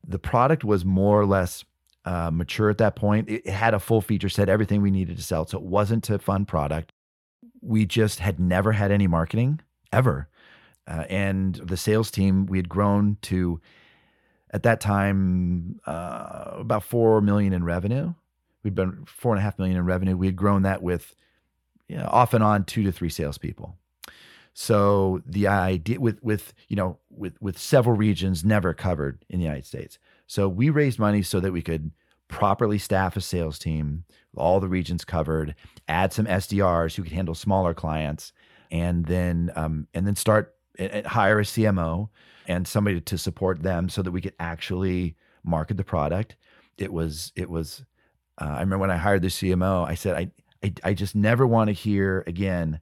The 0.07 0.19
product 0.19 0.65
was 0.65 0.85
more 0.85 1.21
or 1.21 1.27
less 1.27 1.65
uh, 2.05 2.31
mature 2.33 2.71
at 2.71 2.79
that 2.79 2.97
point. 2.97 3.29
It, 3.29 3.47
it 3.47 3.53
had 3.53 3.75
a 3.75 3.79
full 3.79 4.01
feature 4.01 4.29
set, 4.29 4.49
everything 4.49 4.83
we 4.83 4.91
needed 4.91 5.17
to 5.17 5.23
sell. 5.23 5.47
So 5.47 5.59
it 5.59 5.65
wasn't 5.65 6.09
a 6.11 6.19
fun 6.19 6.47
product. 6.47 6.93
We 7.61 7.87
just 7.87 8.21
had 8.21 8.41
never 8.41 8.73
had 8.73 8.91
any 8.91 9.07
marketing 9.07 9.61
ever. 9.93 10.29
Uh, 10.87 11.05
and 11.09 11.55
the 11.57 11.77
sales 11.77 12.11
team, 12.11 12.47
we 12.47 12.59
had 12.59 12.69
grown 12.69 13.19
to, 13.23 13.61
at 14.51 14.63
that 14.63 14.81
time, 14.81 15.79
uh, 15.87 16.53
about 16.55 16.85
4 16.85 17.21
million 17.21 17.53
in 17.53 17.65
revenue. 17.65 18.15
We'd 18.63 18.75
been 18.75 19.05
four 19.07 19.33
and 19.33 19.39
a 19.39 19.43
half 19.43 19.59
million 19.59 19.77
in 19.77 19.85
revenue. 19.85 20.17
We 20.17 20.27
had 20.27 20.37
grown 20.37 20.63
that 20.63 20.83
with 20.83 21.15
you 21.91 21.97
know, 21.97 22.09
off 22.09 22.35
and 22.35 22.45
on 22.45 22.65
two 22.65 22.85
to 22.85 22.93
three 22.93 23.09
salespeople. 23.09 23.77
So 24.55 25.23
the 25.27 25.49
idea 25.49 25.99
with 25.99 26.23
with 26.23 26.55
you 26.69 26.77
know 26.77 26.99
with 27.11 27.35
with 27.41 27.59
several 27.59 27.97
regions 27.97 28.45
never 28.45 28.73
covered 28.73 29.25
in 29.29 29.41
the 29.41 29.45
United 29.45 29.67
States. 29.67 29.99
So 30.29 30.49
we 30.49 30.71
raised 30.71 31.01
money 31.01 31.23
so 31.23 31.41
that 31.41 31.53
we 31.53 31.63
could 31.63 31.91
properly 32.29 32.79
staff 32.79 33.17
a 33.17 33.21
sales 33.21 33.59
team, 33.59 34.05
all 34.37 34.61
the 34.61 34.69
regions 34.69 35.05
covered, 35.05 35.57
add 35.89 36.13
some 36.13 36.27
SDRs 36.27 36.95
who 36.95 37.03
could 37.03 37.13
handle 37.13 37.35
smaller 37.35 37.75
clients, 37.75 38.33
and 38.71 39.07
then 39.07 39.51
um, 39.57 39.89
and 39.93 40.07
then 40.07 40.15
start 40.15 40.55
and 40.79 41.05
hire 41.07 41.41
a 41.41 41.45
CMO 41.45 42.09
and 42.47 42.69
somebody 42.69 43.01
to 43.01 43.19
support 43.19 43.63
them 43.63 43.89
so 43.89 44.01
that 44.01 44.13
we 44.13 44.21
could 44.21 44.35
actually 44.39 45.17
market 45.43 45.77
the 45.77 45.85
product. 45.85 46.37
It 46.79 46.93
was 46.93 47.33
it 47.35 47.51
was. 47.51 47.85
Uh, 48.41 48.45
I 48.45 48.61
remember 48.61 48.79
when 48.79 48.91
I 48.91 48.97
hired 48.97 49.23
the 49.23 49.29
CMO, 49.29 49.87
I 49.87 49.95
said 49.95 50.17
I 50.17 50.31
I, 50.63 50.73
I 50.85 50.95
just 50.95 51.15
never 51.15 51.47
want 51.47 51.69
to 51.69 51.73
hear 51.73 52.25
again 52.27 52.81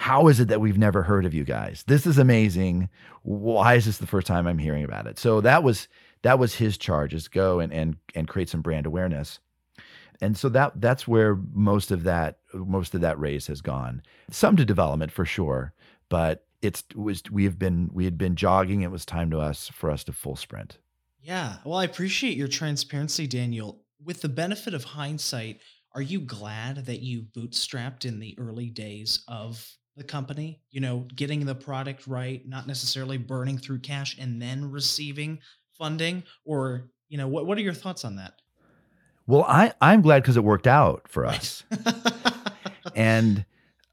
how 0.00 0.28
is 0.28 0.40
it 0.40 0.48
that 0.48 0.62
we've 0.62 0.78
never 0.78 1.02
heard 1.02 1.26
of 1.26 1.34
you 1.34 1.44
guys? 1.44 1.84
This 1.86 2.06
is 2.06 2.16
amazing. 2.16 2.88
Why 3.22 3.74
is 3.74 3.84
this 3.84 3.98
the 3.98 4.06
first 4.06 4.26
time 4.26 4.46
I'm 4.46 4.56
hearing 4.56 4.82
about 4.82 5.06
it? 5.06 5.18
So 5.18 5.42
that 5.42 5.62
was 5.62 5.88
that 6.22 6.38
was 6.38 6.54
his 6.54 6.78
charge 6.78 7.12
is 7.12 7.28
go 7.28 7.60
and 7.60 7.70
and 7.70 7.96
and 8.14 8.26
create 8.26 8.48
some 8.48 8.62
brand 8.62 8.86
awareness. 8.86 9.40
And 10.22 10.38
so 10.38 10.48
that 10.50 10.80
that's 10.80 11.06
where 11.06 11.36
most 11.52 11.90
of 11.90 12.04
that 12.04 12.38
most 12.54 12.94
of 12.94 13.02
that 13.02 13.20
raise 13.20 13.46
has 13.48 13.60
gone. 13.60 14.02
Some 14.30 14.56
to 14.56 14.64
development 14.64 15.12
for 15.12 15.26
sure, 15.26 15.74
but 16.08 16.46
it's 16.62 16.82
it 16.90 16.96
was 16.96 17.22
we 17.30 17.44
have 17.44 17.58
been 17.58 17.90
we 17.92 18.06
had 18.06 18.16
been 18.16 18.36
jogging. 18.36 18.80
It 18.80 18.90
was 18.90 19.04
time 19.04 19.30
to 19.32 19.38
us 19.38 19.68
for 19.68 19.90
us 19.90 20.02
to 20.04 20.14
full 20.14 20.36
sprint. 20.36 20.78
Yeah. 21.22 21.56
Well, 21.62 21.78
I 21.78 21.84
appreciate 21.84 22.38
your 22.38 22.48
transparency, 22.48 23.26
Daniel. 23.26 23.82
With 24.02 24.22
the 24.22 24.30
benefit 24.30 24.72
of 24.72 24.84
hindsight, 24.84 25.60
are 25.94 26.02
you 26.02 26.20
glad 26.20 26.86
that 26.86 27.00
you 27.00 27.22
bootstrapped 27.22 28.04
in 28.04 28.18
the 28.20 28.36
early 28.38 28.70
days 28.70 29.24
of 29.28 29.66
the 29.96 30.04
company? 30.04 30.60
You 30.70 30.80
know, 30.80 31.06
getting 31.14 31.44
the 31.44 31.54
product 31.54 32.06
right, 32.06 32.46
not 32.46 32.66
necessarily 32.66 33.18
burning 33.18 33.58
through 33.58 33.80
cash 33.80 34.16
and 34.18 34.40
then 34.40 34.70
receiving 34.70 35.40
funding? 35.76 36.22
Or, 36.44 36.90
you 37.08 37.18
know, 37.18 37.26
what, 37.26 37.46
what 37.46 37.58
are 37.58 37.62
your 37.62 37.74
thoughts 37.74 38.04
on 38.04 38.16
that? 38.16 38.34
Well, 39.26 39.44
I, 39.48 39.72
I'm 39.80 40.02
glad 40.02 40.22
because 40.22 40.36
it 40.36 40.44
worked 40.44 40.66
out 40.66 41.08
for 41.08 41.26
us. 41.26 41.64
and 42.94 43.44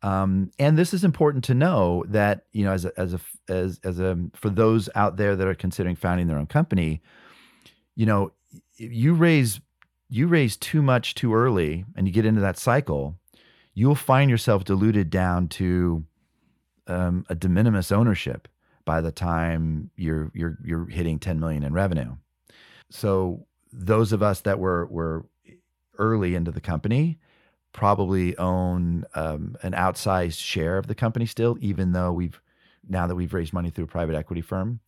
um, 0.03 0.51
and 0.60 0.77
this 0.77 0.93
is 0.93 1.03
important 1.03 1.43
to 1.45 1.53
know 1.53 2.03
that 2.07 2.45
you 2.53 2.63
know 2.63 2.71
as 2.71 2.86
a, 2.86 2.99
as 2.99 3.13
a 3.13 3.19
as 3.49 3.79
as 3.83 3.99
a 3.99 4.17
for 4.36 4.49
those 4.49 4.89
out 4.95 5.17
there 5.17 5.36
that 5.36 5.47
are 5.47 5.55
considering 5.55 5.95
founding 5.95 6.27
their 6.27 6.38
own 6.38 6.45
company, 6.45 7.01
you 7.95 8.05
know, 8.05 8.31
you 8.77 9.13
raise 9.13 9.60
you 10.09 10.27
raise 10.27 10.55
too 10.57 10.81
much 10.81 11.15
too 11.15 11.33
early 11.33 11.85
and 11.95 12.07
you 12.07 12.13
get 12.13 12.25
into 12.25 12.41
that 12.41 12.57
cycle, 12.57 13.15
you'll 13.73 13.95
find 13.95 14.29
yourself 14.29 14.63
diluted 14.63 15.09
down 15.09 15.47
to 15.47 16.03
um, 16.87 17.25
a 17.29 17.35
de 17.35 17.49
minimis 17.49 17.91
ownership 17.91 18.47
by 18.85 19.01
the 19.01 19.11
time 19.11 19.91
you're 19.97 20.31
you're 20.33 20.57
you're 20.63 20.85
hitting 20.87 21.19
10 21.19 21.39
million 21.39 21.63
in 21.63 21.73
revenue. 21.73 22.15
So 22.89 23.45
those 23.71 24.13
of 24.13 24.23
us 24.23 24.41
that 24.41 24.59
were 24.59 24.85
were 24.87 25.25
early 25.97 26.35
into 26.35 26.51
the 26.51 26.61
company 26.61 27.19
probably 27.73 28.35
own 28.37 29.05
um, 29.13 29.55
an 29.61 29.73
outsized 29.73 30.39
share 30.39 30.77
of 30.77 30.87
the 30.87 30.95
company 30.95 31.25
still, 31.25 31.57
even 31.59 31.91
though 31.91 32.11
we've 32.11 32.41
now 32.89 33.05
that 33.05 33.15
we've 33.15 33.33
raised 33.33 33.53
money 33.53 33.69
through 33.69 33.83
a 33.83 33.87
private 33.87 34.15
equity 34.15 34.41
firm, 34.41 34.79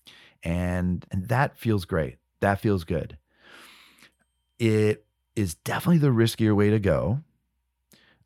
and 0.43 1.05
and 1.11 1.27
that 1.27 1.57
feels 1.57 1.85
great. 1.85 2.17
That 2.39 2.59
feels 2.59 2.85
good. 2.85 3.17
It 4.57 5.05
is 5.39 5.55
definitely 5.55 5.99
the 5.99 6.07
riskier 6.07 6.55
way 6.55 6.69
to 6.69 6.79
go. 6.79 7.21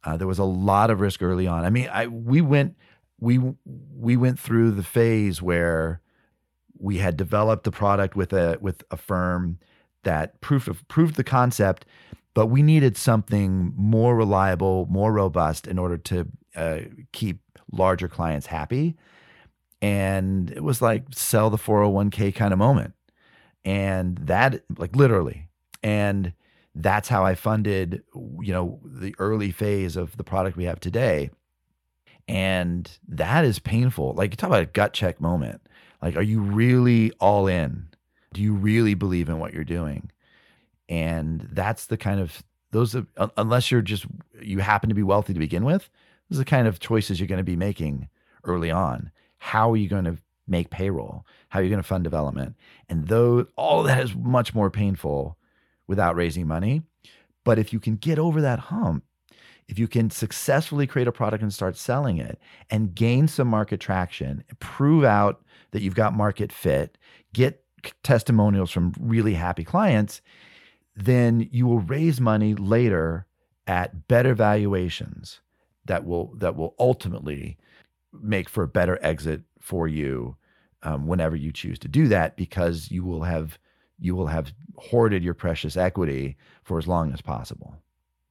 Uh, 0.03 0.17
there 0.17 0.27
was 0.27 0.39
a 0.39 0.43
lot 0.43 0.89
of 0.89 0.99
risk 0.99 1.21
early 1.21 1.47
on. 1.47 1.63
I 1.63 1.69
mean, 1.69 1.89
I 1.91 2.07
we 2.07 2.41
went 2.41 2.75
we 3.19 3.39
we 3.65 4.17
went 4.17 4.39
through 4.39 4.71
the 4.71 4.83
phase 4.83 5.41
where 5.41 6.01
we 6.77 6.97
had 6.97 7.15
developed 7.15 7.63
the 7.63 7.71
product 7.71 8.15
with 8.15 8.33
a 8.33 8.57
with 8.59 8.83
a 8.91 8.97
firm 8.97 9.59
that 10.03 10.41
proved 10.41 10.87
proved 10.89 11.15
the 11.15 11.23
concept, 11.23 11.85
but 12.33 12.47
we 12.47 12.61
needed 12.61 12.97
something 12.97 13.73
more 13.77 14.15
reliable, 14.15 14.87
more 14.89 15.13
robust 15.13 15.67
in 15.67 15.79
order 15.79 15.97
to 15.97 16.27
uh, 16.55 16.79
keep 17.11 17.39
larger 17.71 18.07
clients 18.07 18.47
happy. 18.47 18.95
And 19.81 20.49
it 20.51 20.63
was 20.63 20.81
like 20.81 21.05
sell 21.11 21.49
the 21.49 21.57
401k 21.57 22.33
kind 22.35 22.53
of 22.53 22.59
moment. 22.59 22.93
And 23.65 24.17
that, 24.19 24.63
like 24.77 24.95
literally. 24.95 25.49
And 25.81 26.33
that's 26.75 27.07
how 27.07 27.23
I 27.23 27.35
funded, 27.35 28.03
you 28.13 28.53
know, 28.53 28.79
the 28.83 29.15
early 29.19 29.51
phase 29.51 29.95
of 29.95 30.17
the 30.17 30.23
product 30.23 30.57
we 30.57 30.65
have 30.65 30.79
today. 30.79 31.29
And 32.27 32.89
that 33.07 33.45
is 33.45 33.59
painful. 33.59 34.13
Like 34.13 34.31
you 34.31 34.37
talk 34.37 34.49
about 34.49 34.63
a 34.63 34.67
gut 34.67 34.93
check 34.93 35.21
moment. 35.21 35.61
Like, 36.01 36.15
are 36.15 36.23
you 36.23 36.41
really 36.41 37.11
all 37.19 37.47
in? 37.47 37.87
Do 38.33 38.41
you 38.41 38.53
really 38.53 38.93
believe 38.93 39.29
in 39.29 39.39
what 39.39 39.53
you're 39.53 39.63
doing? 39.63 40.09
And 40.89 41.47
that's 41.51 41.85
the 41.85 41.97
kind 41.97 42.19
of 42.19 42.43
those 42.71 42.95
are, 42.95 43.05
unless 43.37 43.69
you're 43.71 43.81
just 43.81 44.05
you 44.41 44.59
happen 44.59 44.89
to 44.89 44.95
be 44.95 45.03
wealthy 45.03 45.33
to 45.33 45.39
begin 45.39 45.63
with, 45.63 45.89
those 46.29 46.39
are 46.39 46.43
the 46.43 46.49
kind 46.49 46.67
of 46.67 46.79
choices 46.79 47.19
you're 47.19 47.27
going 47.27 47.37
to 47.37 47.43
be 47.43 47.55
making 47.55 48.09
early 48.43 48.71
on. 48.71 49.11
How 49.37 49.71
are 49.71 49.77
you 49.77 49.87
going 49.87 50.05
to 50.05 50.17
make 50.47 50.71
payroll? 50.71 51.25
How 51.49 51.59
are 51.59 51.63
you 51.63 51.69
going 51.69 51.81
to 51.81 51.87
fund 51.87 52.03
development? 52.03 52.55
And 52.89 53.07
though 53.07 53.45
all 53.55 53.81
of 53.81 53.85
that 53.87 54.03
is 54.03 54.15
much 54.15 54.55
more 54.55 54.71
painful 54.71 55.37
without 55.87 56.15
raising 56.15 56.47
money. 56.47 56.83
But 57.43 57.59
if 57.59 57.73
you 57.73 57.79
can 57.79 57.95
get 57.95 58.19
over 58.19 58.41
that 58.41 58.59
hump, 58.59 59.03
if 59.67 59.79
you 59.79 59.87
can 59.87 60.09
successfully 60.09 60.87
create 60.87 61.07
a 61.07 61.11
product 61.11 61.41
and 61.41 61.53
start 61.53 61.77
selling 61.77 62.17
it 62.17 62.39
and 62.69 62.93
gain 62.93 63.27
some 63.27 63.47
market 63.47 63.79
traction, 63.79 64.43
prove 64.59 65.03
out 65.03 65.43
that 65.71 65.81
you've 65.81 65.95
got 65.95 66.13
market 66.13 66.51
fit, 66.51 66.97
get 67.33 67.63
testimonials 68.03 68.71
from 68.71 68.93
really 68.99 69.33
happy 69.33 69.63
clients, 69.63 70.21
then 70.95 71.47
you 71.51 71.65
will 71.65 71.79
raise 71.79 72.21
money 72.21 72.53
later 72.53 73.25
at 73.67 74.07
better 74.07 74.33
valuations 74.33 75.41
that 75.85 76.05
will 76.05 76.33
that 76.37 76.55
will 76.55 76.75
ultimately 76.79 77.57
make 78.11 78.49
for 78.49 78.63
a 78.63 78.67
better 78.67 78.99
exit 79.01 79.41
for 79.59 79.87
you 79.87 80.35
um, 80.83 81.07
whenever 81.07 81.35
you 81.35 81.51
choose 81.51 81.79
to 81.79 81.87
do 81.87 82.07
that 82.07 82.35
because 82.35 82.91
you 82.91 83.03
will 83.03 83.23
have 83.23 83.57
you 83.99 84.15
will 84.15 84.27
have 84.27 84.53
hoarded 84.75 85.23
your 85.23 85.33
precious 85.33 85.77
equity 85.77 86.37
for 86.63 86.77
as 86.77 86.87
long 86.87 87.13
as 87.13 87.21
possible. 87.21 87.75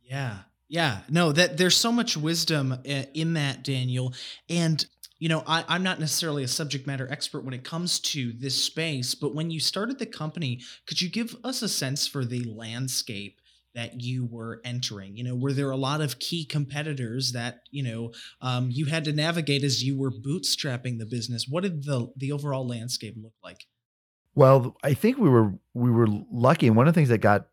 Yeah. 0.01 0.39
Yeah. 0.69 1.01
No, 1.09 1.33
that 1.33 1.57
there's 1.57 1.77
so 1.77 1.93
much 1.93 2.17
wisdom 2.17 2.73
uh, 2.73 3.03
in 3.15 3.35
that, 3.35 3.63
Daniel. 3.63 4.15
And 4.49 4.85
you 5.23 5.29
know, 5.29 5.45
I, 5.47 5.77
am 5.77 5.85
not 5.85 6.01
necessarily 6.01 6.43
a 6.43 6.49
subject 6.49 6.85
matter 6.85 7.07
expert 7.09 7.45
when 7.45 7.55
it 7.55 7.63
comes 7.63 8.01
to 8.01 8.33
this 8.33 8.61
space, 8.61 9.15
but 9.15 9.37
when 9.37 9.53
you 9.53 9.61
started 9.61 10.01
the 10.01 10.07
company, 10.07 10.61
could 10.85 11.01
you 11.01 11.09
give 11.09 11.37
us 11.45 11.63
a 11.63 11.69
sense 11.69 12.09
for 12.09 12.25
the 12.25 12.43
landscape 12.43 13.39
that 13.73 14.01
you 14.01 14.27
were 14.27 14.61
entering? 14.65 15.17
You 15.17 15.23
know, 15.23 15.37
were 15.37 15.53
there 15.53 15.71
a 15.71 15.77
lot 15.77 16.01
of 16.01 16.19
key 16.19 16.45
competitors 16.45 17.31
that 17.33 17.61
you 17.71 17.85
know 17.85 18.13
um, 18.41 18.69
you 18.73 18.87
had 18.87 19.05
to 19.05 19.13
navigate 19.13 19.63
as 19.63 19.85
you 19.85 19.97
were 19.97 20.11
bootstrapping 20.11 20.99
the 20.99 21.07
business? 21.07 21.47
What 21.49 21.63
did 21.63 21.85
the 21.85 22.09
the 22.17 22.33
overall 22.33 22.67
landscape 22.67 23.15
look 23.17 23.35
like? 23.45 23.67
Well, 24.35 24.77
I 24.83 24.95
think 24.95 25.19
we 25.19 25.29
were 25.29 25.53
we 25.75 25.91
were 25.91 26.09
lucky, 26.31 26.67
and 26.67 26.77
one 26.77 26.89
of 26.89 26.95
the 26.95 26.99
things 26.99 27.11
that 27.11 27.19
got 27.19 27.49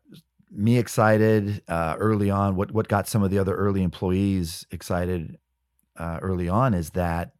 me 0.50 0.78
excited 0.78 1.62
uh, 1.68 1.96
early 1.98 2.30
on, 2.30 2.56
what 2.56 2.72
what 2.72 2.88
got 2.88 3.06
some 3.06 3.22
of 3.22 3.30
the 3.30 3.38
other 3.38 3.54
early 3.54 3.82
employees 3.82 4.66
excited 4.70 5.38
uh, 5.96 6.18
early 6.22 6.48
on, 6.48 6.74
is 6.74 6.90
that 6.90 7.32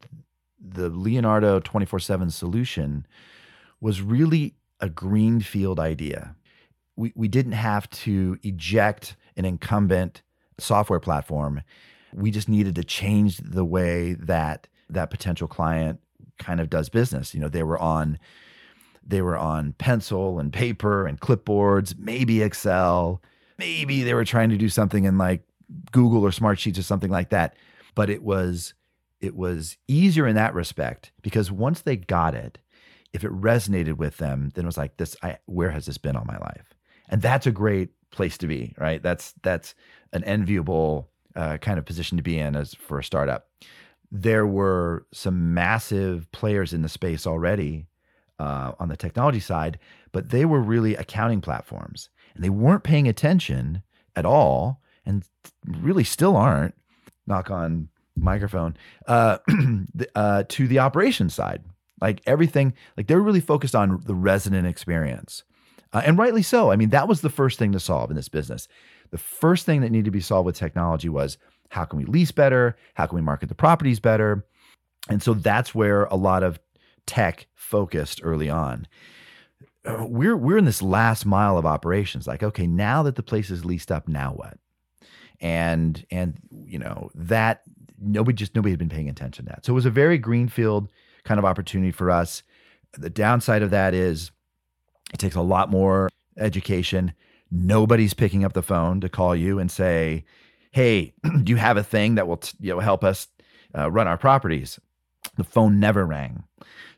the 0.61 0.90
Leonardo 0.90 1.59
twenty 1.61 1.87
four 1.87 1.98
seven 1.98 2.31
solution 2.31 3.07
was 3.81 4.03
really 4.03 4.55
a 4.79 4.90
greenfield 4.90 5.81
idea. 5.81 6.37
We 6.96 7.12
we 7.16 7.29
didn't 7.29 7.53
have 7.53 7.88
to 7.90 8.38
eject 8.42 9.16
an 9.37 9.46
incumbent 9.46 10.22
software 10.59 11.00
platform. 11.00 11.62
We 12.12 12.31
just 12.31 12.48
needed 12.48 12.74
to 12.74 12.85
change 12.85 13.38
the 13.38 13.64
way 13.64 14.14
that 14.14 14.68
that 14.90 15.09
potential 15.11 15.48
client 15.48 16.00
kind 16.38 16.61
of 16.61 16.68
does 16.68 16.90
business. 16.90 17.35
You 17.35 17.40
know, 17.40 17.48
they 17.48 17.62
were 17.62 17.79
on 17.79 18.18
they 19.07 19.23
were 19.23 19.37
on 19.37 19.73
pencil 19.75 20.39
and 20.39 20.53
paper 20.53 21.07
and 21.07 21.21
clipboards, 21.21 21.99
maybe 21.99 22.43
Excel. 22.43 23.23
Maybe 23.59 24.03
they 24.03 24.15
were 24.15 24.25
trying 24.25 24.51
to 24.51 24.57
do 24.57 24.69
something 24.69 25.05
in 25.05 25.19
like 25.19 25.43
Google 25.93 26.25
or 26.25 26.31
Smartsheets 26.31 26.79
or 26.79 26.83
something 26.83 27.11
like 27.11 27.31
that. 27.31 27.57
But 27.95 28.11
it 28.11 28.23
was 28.23 28.75
it 29.21 29.37
was 29.37 29.77
easier 29.87 30.27
in 30.27 30.37
that 30.37 30.55
respect 30.55 31.13
because 31.23 31.51
once 31.51 31.83
they 31.83 31.97
got 31.97 32.35
it, 32.35 32.59
if 33.13 33.25
it 33.25 33.31
resonated 33.31 33.95
with 33.95 34.17
them, 34.17 34.51
then 34.55 34.65
it 34.65 34.69
was 34.69 34.79
like 34.79 34.97
this. 34.97 35.17
I, 35.23 35.39
where 35.47 35.71
has 35.71 35.87
this 35.87 35.99
been 35.99 36.17
all 36.17 36.25
my 36.25 36.39
life? 36.39 36.75
And 37.09 37.21
that's 37.21 37.47
a 37.47 37.53
great 37.53 37.91
place 38.11 38.39
to 38.39 38.47
be, 38.47 38.75
right? 38.79 39.03
That's 39.03 39.35
that's 39.43 39.75
an 40.13 40.25
enviable 40.25 41.11
uh, 41.37 41.59
kind 41.59 41.79
of 41.79 41.85
position 41.85 42.17
to 42.17 42.23
be 42.23 42.39
in 42.39 42.57
as 42.57 42.75
for 42.75 42.99
a 42.99 43.05
startup. 43.05 43.49
There 44.13 44.47
were 44.47 45.07
some 45.13 45.55
massive 45.55 46.31
players 46.33 46.73
in 46.73 46.83
the 46.83 46.89
space 46.89 47.27
already 47.27 47.87
uh, 48.40 48.72
on 48.81 48.88
the 48.88 48.96
technology 48.96 49.38
side, 49.38 49.79
but 50.12 50.31
they 50.31 50.44
were 50.44 50.61
really 50.61 50.96
accounting 50.96 51.42
platforms 51.42 52.09
and 52.35 52.42
they 52.42 52.48
weren't 52.48 52.83
paying 52.83 53.07
attention 53.07 53.83
at 54.16 54.24
all 54.24 54.81
and 55.05 55.24
really 55.66 56.05
still 56.05 56.37
aren't, 56.37 56.74
knock 57.26 57.50
on 57.50 57.88
microphone, 58.16 58.76
uh, 59.07 59.38
uh, 60.14 60.44
to 60.48 60.66
the 60.66 60.79
operations 60.79 61.35
side. 61.35 61.62
Like 62.00 62.22
everything, 62.26 62.72
like 62.96 63.09
they're 63.09 63.20
really 63.20 63.40
focused 63.40 63.74
on 63.74 64.00
the 64.07 64.14
resident 64.14 64.66
experience. 64.66 65.44
Uh, 65.92 66.00
and 66.05 66.16
rightly 66.16 66.42
so. 66.42 66.70
I 66.70 66.76
mean, 66.76 66.90
that 66.90 67.09
was 67.09 67.20
the 67.20 67.29
first 67.29 67.59
thing 67.59 67.72
to 67.72 67.81
solve 67.81 68.11
in 68.11 68.16
this 68.16 68.31
business. 68.31 68.68
The 69.11 69.18
first 69.18 69.66
thing 69.66 69.83
that 69.83 69.90
needed 69.90 70.07
to 70.07 70.11
be 70.11 70.20
solved 70.20 70.46
with 70.46 70.57
technology 70.57 71.11
was 71.11 71.37
how 71.68 71.85
can 71.85 71.98
we 71.98 72.07
lease 72.07 72.33
better? 72.33 72.76
How 72.94 73.05
can 73.05 73.16
we 73.16 73.22
market 73.22 73.50
the 73.50 73.55
properties 73.55 74.00
better? 74.00 74.46
And 75.11 75.22
so 75.22 75.35
that's 75.35 75.74
where 75.74 76.05
a 76.05 76.16
lot 76.16 76.42
of 76.42 76.59
tech 77.11 77.49
focused 77.57 78.20
early 78.23 78.49
on. 78.49 78.87
Uh, 79.85 80.07
we're 80.09 80.37
we're 80.37 80.57
in 80.57 80.64
this 80.64 80.81
last 80.81 81.27
mile 81.27 81.59
of 81.59 81.66
operations. 81.66 82.29
Like, 82.29 82.44
okay, 82.44 82.68
now 82.68 83.03
that 83.03 83.16
the 83.16 83.23
place 83.23 83.51
is 83.51 83.64
leased 83.64 83.90
up, 83.90 84.07
now 84.07 84.33
what? 84.33 84.59
And 85.40 86.07
and 86.12 86.38
you 86.66 86.79
know 86.79 87.11
that 87.16 87.62
nobody 88.01 88.37
just 88.37 88.55
nobody 88.55 88.70
had 88.70 88.79
been 88.79 88.88
paying 88.88 89.09
attention 89.09 89.46
to 89.46 89.51
that. 89.51 89.66
So 89.66 89.73
it 89.73 89.75
was 89.75 89.87
a 89.87 89.90
very 89.90 90.18
greenfield 90.18 90.88
kind 91.25 91.40
of 91.40 91.44
opportunity 91.44 91.90
for 91.90 92.12
us. 92.12 92.44
The 92.96 93.11
downside 93.11 93.62
of 93.62 93.70
that 93.70 93.92
is 93.92 94.31
it 95.12 95.18
takes 95.18 95.35
a 95.35 95.42
lot 95.42 95.68
more 95.68 96.11
education. 96.38 97.12
Nobody's 97.51 98.14
picking 98.14 98.44
up 98.44 98.53
the 98.53 98.62
phone 98.62 99.01
to 99.01 99.09
call 99.09 99.35
you 99.35 99.59
and 99.59 99.68
say, 99.68 100.25
"Hey, 100.70 101.12
do 101.42 101.51
you 101.51 101.57
have 101.57 101.77
a 101.77 101.83
thing 101.83 102.14
that 102.14 102.29
will 102.29 102.40
you 102.61 102.73
know 102.73 102.79
help 102.79 103.03
us 103.03 103.27
uh, 103.77 103.90
run 103.90 104.07
our 104.07 104.18
properties?" 104.18 104.79
The 105.37 105.44
phone 105.44 105.81
never 105.81 106.07
rang 106.07 106.44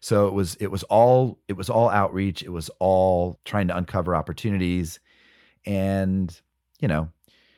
So 0.01 0.27
it 0.27 0.35
was 0.35 0.57
it 0.57 0.69
was 0.69 0.83
all 0.85 1.39
it 1.49 1.55
was 1.55 1.71
all 1.71 1.89
outreach. 1.89 2.43
It 2.43 2.51
was 2.51 2.71
all 2.79 3.39
trying 3.45 3.69
to 3.69 3.77
uncover 3.77 4.17
opportunities, 4.17 5.01
and 5.65 6.41
you 6.81 6.89
know, 6.89 7.11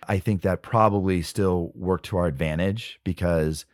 I 0.09 0.19
think 0.19 0.43
that 0.43 0.63
probably 0.63 1.23
still 1.23 1.73
worked 1.75 2.07
to 2.07 2.19
our 2.19 2.27
advantage 2.27 3.01
because 3.05 3.65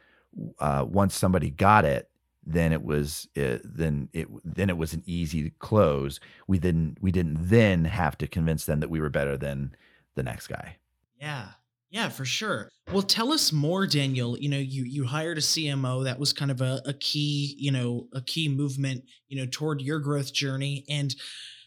uh, 0.59 0.85
once 0.89 1.17
somebody 1.17 1.51
got 1.51 1.85
it, 1.85 2.09
then 2.47 2.73
it 2.73 2.83
was 2.83 3.29
it, 3.35 3.63
then 3.65 4.09
it 4.13 4.29
then 4.45 4.71
it 4.71 4.77
was 4.77 4.93
an 4.93 5.03
easy 5.07 5.51
close. 5.59 6.21
We 6.47 6.59
didn't 6.59 6.99
we 7.01 7.13
didn't 7.13 7.49
then 7.49 7.85
have 7.85 8.17
to 8.19 8.27
convince 8.27 8.65
them 8.65 8.81
that 8.81 8.91
we 8.91 9.01
were 9.01 9.11
better 9.11 9.37
than 9.37 9.75
the 10.15 10.23
next 10.23 10.47
guy. 10.47 10.77
Yeah. 11.21 11.49
Yeah, 11.91 12.09
for 12.09 12.25
sure. 12.25 12.71
Well, 12.93 13.03
tell 13.03 13.33
us 13.33 13.53
more, 13.53 13.85
Daniel. 13.87 14.39
You 14.39 14.49
know, 14.49 14.59
you 14.59 14.85
you 14.85 15.05
hired 15.07 15.39
a 15.39 15.41
CMO. 15.41 16.05
That 16.05 16.21
was 16.21 16.33
kind 16.33 16.51
of 16.53 16.61
a, 16.61 16.81
a 16.87 16.95
key, 16.95 17.57
you 17.59 17.73
know, 17.73 18.07
a 18.15 18.21
key 18.21 18.49
movement, 18.49 19.03
you 19.29 19.41
know, 19.41 19.49
toward 19.51 19.83
your 19.83 19.99
growth 19.99 20.33
journey. 20.33 20.85
And 20.89 21.15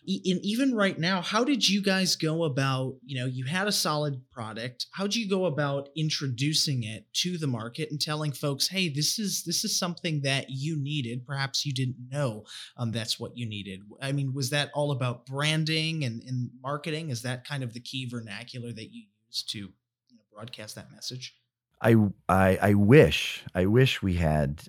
and 0.05 0.39
even 0.43 0.75
right 0.75 0.99
now 0.99 1.21
how 1.21 1.45
did 1.45 1.67
you 1.67 1.81
guys 1.81 2.17
go 2.17 2.43
about 2.43 2.95
you 3.05 3.17
know 3.17 3.25
you 3.25 3.45
had 3.45 3.67
a 3.67 3.71
solid 3.71 4.21
product 4.31 4.87
how 4.91 5.03
did 5.03 5.15
you 5.15 5.29
go 5.29 5.45
about 5.45 5.87
introducing 5.95 6.83
it 6.83 7.05
to 7.13 7.37
the 7.37 7.47
market 7.47 7.89
and 7.89 8.01
telling 8.01 8.33
folks 8.33 8.67
hey 8.67 8.89
this 8.89 9.17
is 9.17 9.43
this 9.45 9.63
is 9.63 9.79
something 9.79 10.21
that 10.21 10.47
you 10.49 10.75
needed 10.75 11.25
perhaps 11.25 11.65
you 11.65 11.73
didn't 11.73 11.95
know 12.11 12.43
um, 12.75 12.91
that's 12.91 13.17
what 13.17 13.37
you 13.37 13.47
needed 13.47 13.79
i 14.01 14.11
mean 14.11 14.33
was 14.33 14.49
that 14.49 14.69
all 14.73 14.91
about 14.91 15.25
branding 15.25 16.03
and, 16.03 16.21
and 16.23 16.49
marketing 16.61 17.09
is 17.09 17.21
that 17.21 17.47
kind 17.47 17.63
of 17.63 17.73
the 17.73 17.79
key 17.79 18.05
vernacular 18.05 18.73
that 18.73 18.91
you 18.91 19.03
use 19.29 19.41
to 19.41 19.69
broadcast 20.33 20.75
that 20.75 20.91
message 20.91 21.35
I, 21.83 21.95
I 22.29 22.57
I 22.61 22.73
wish 22.75 23.43
I 23.53 23.65
wish 23.65 24.01
we 24.01 24.15
had 24.15 24.61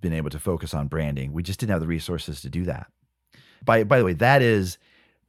been 0.00 0.12
able 0.12 0.30
to 0.30 0.38
focus 0.38 0.72
on 0.74 0.88
branding. 0.88 1.32
We 1.32 1.42
just 1.42 1.60
didn't 1.60 1.72
have 1.72 1.80
the 1.80 1.86
resources 1.86 2.40
to 2.42 2.48
do 2.48 2.64
that. 2.64 2.86
By 3.64 3.84
by 3.84 3.98
the 3.98 4.04
way, 4.04 4.14
that 4.14 4.40
is 4.40 4.78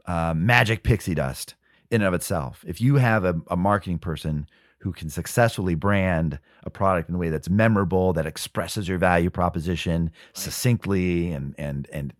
uh, 0.05 0.33
magic 0.35 0.83
pixie 0.83 1.15
dust 1.15 1.55
in 1.89 2.01
and 2.01 2.07
of 2.07 2.13
itself. 2.13 2.63
If 2.65 2.79
you 2.79 2.95
have 2.95 3.25
a, 3.25 3.35
a 3.49 3.57
marketing 3.57 3.99
person 3.99 4.47
who 4.79 4.93
can 4.93 5.09
successfully 5.09 5.75
brand 5.75 6.39
a 6.63 6.69
product 6.69 7.09
in 7.09 7.15
a 7.15 7.17
way 7.17 7.29
that's 7.29 7.49
memorable, 7.49 8.13
that 8.13 8.25
expresses 8.25 8.87
your 8.87 8.97
value 8.97 9.29
proposition 9.29 10.03
right. 10.03 10.37
succinctly, 10.37 11.31
and 11.31 11.53
and 11.57 11.89
and 11.91 12.13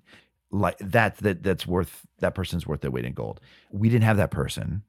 like 0.52 0.78
that 0.80 1.18
that 1.18 1.44
that's 1.44 1.66
worth 1.66 2.06
that 2.20 2.36
person's 2.36 2.68
worth 2.68 2.82
their 2.82 2.92
weight 2.92 3.06
in 3.06 3.14
gold. 3.14 3.40
We 3.72 3.88
didn't 3.88 4.04
have 4.04 4.18
that 4.18 4.32
person. 4.32 4.84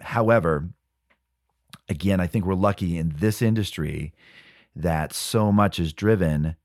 However, 0.00 0.68
again, 1.88 2.20
I 2.20 2.26
think 2.26 2.44
we're 2.44 2.54
lucky 2.54 2.98
in 2.98 3.14
this 3.16 3.42
industry 3.42 4.12
that 4.74 5.12
so 5.12 5.52
much 5.52 5.78
is 5.78 5.92
driven 5.92 6.56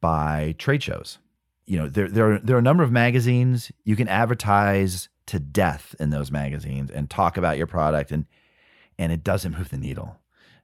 by 0.00 0.54
trade 0.58 0.82
shows. 0.82 1.18
You 1.64 1.78
know 1.78 1.88
there 1.88 2.08
there 2.08 2.32
are, 2.32 2.38
there 2.40 2.56
are 2.56 2.60
a 2.60 2.62
number 2.62 2.82
of 2.82 2.90
magazines. 2.90 3.70
You 3.84 3.96
can 3.96 4.08
advertise 4.08 5.08
to 5.26 5.38
death 5.38 5.94
in 6.00 6.10
those 6.10 6.30
magazines 6.30 6.90
and 6.90 7.08
talk 7.08 7.36
about 7.36 7.56
your 7.56 7.68
product 7.68 8.10
and 8.10 8.26
and 8.98 9.12
it 9.12 9.22
doesn't 9.22 9.56
move 9.56 9.70
the 9.70 9.78
needle. 9.78 10.18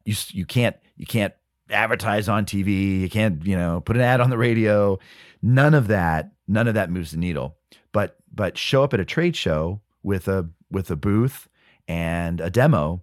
You 0.05 0.15
you 0.31 0.45
can't 0.45 0.77
you 0.97 1.07
can't 1.07 1.35
advertise 1.71 2.29
on 2.29 2.47
TV 2.47 3.01
you 3.01 3.09
can't 3.09 3.45
you 3.47 3.57
know 3.57 3.81
put 3.81 3.97
an 3.97 4.03
ad 4.03 4.21
on 4.21 4.31
the 4.31 4.39
radio. 4.39 4.99
None 5.41 5.75
of 5.75 5.87
that 5.87 6.33
none 6.49 6.67
of 6.67 6.75
that 6.75 6.91
moves 6.91 7.13
the 7.13 7.17
needle. 7.17 7.57
But 7.93 8.17
but 8.35 8.59
show 8.59 8.83
up 8.83 8.93
at 8.93 9.01
a 9.01 9.05
trade 9.05 9.37
show 9.37 9.81
with 10.03 10.27
a 10.27 10.51
with 10.71 10.91
a 10.91 10.97
booth 10.97 11.49
and 11.87 12.41
a 12.41 12.51
demo 12.51 13.03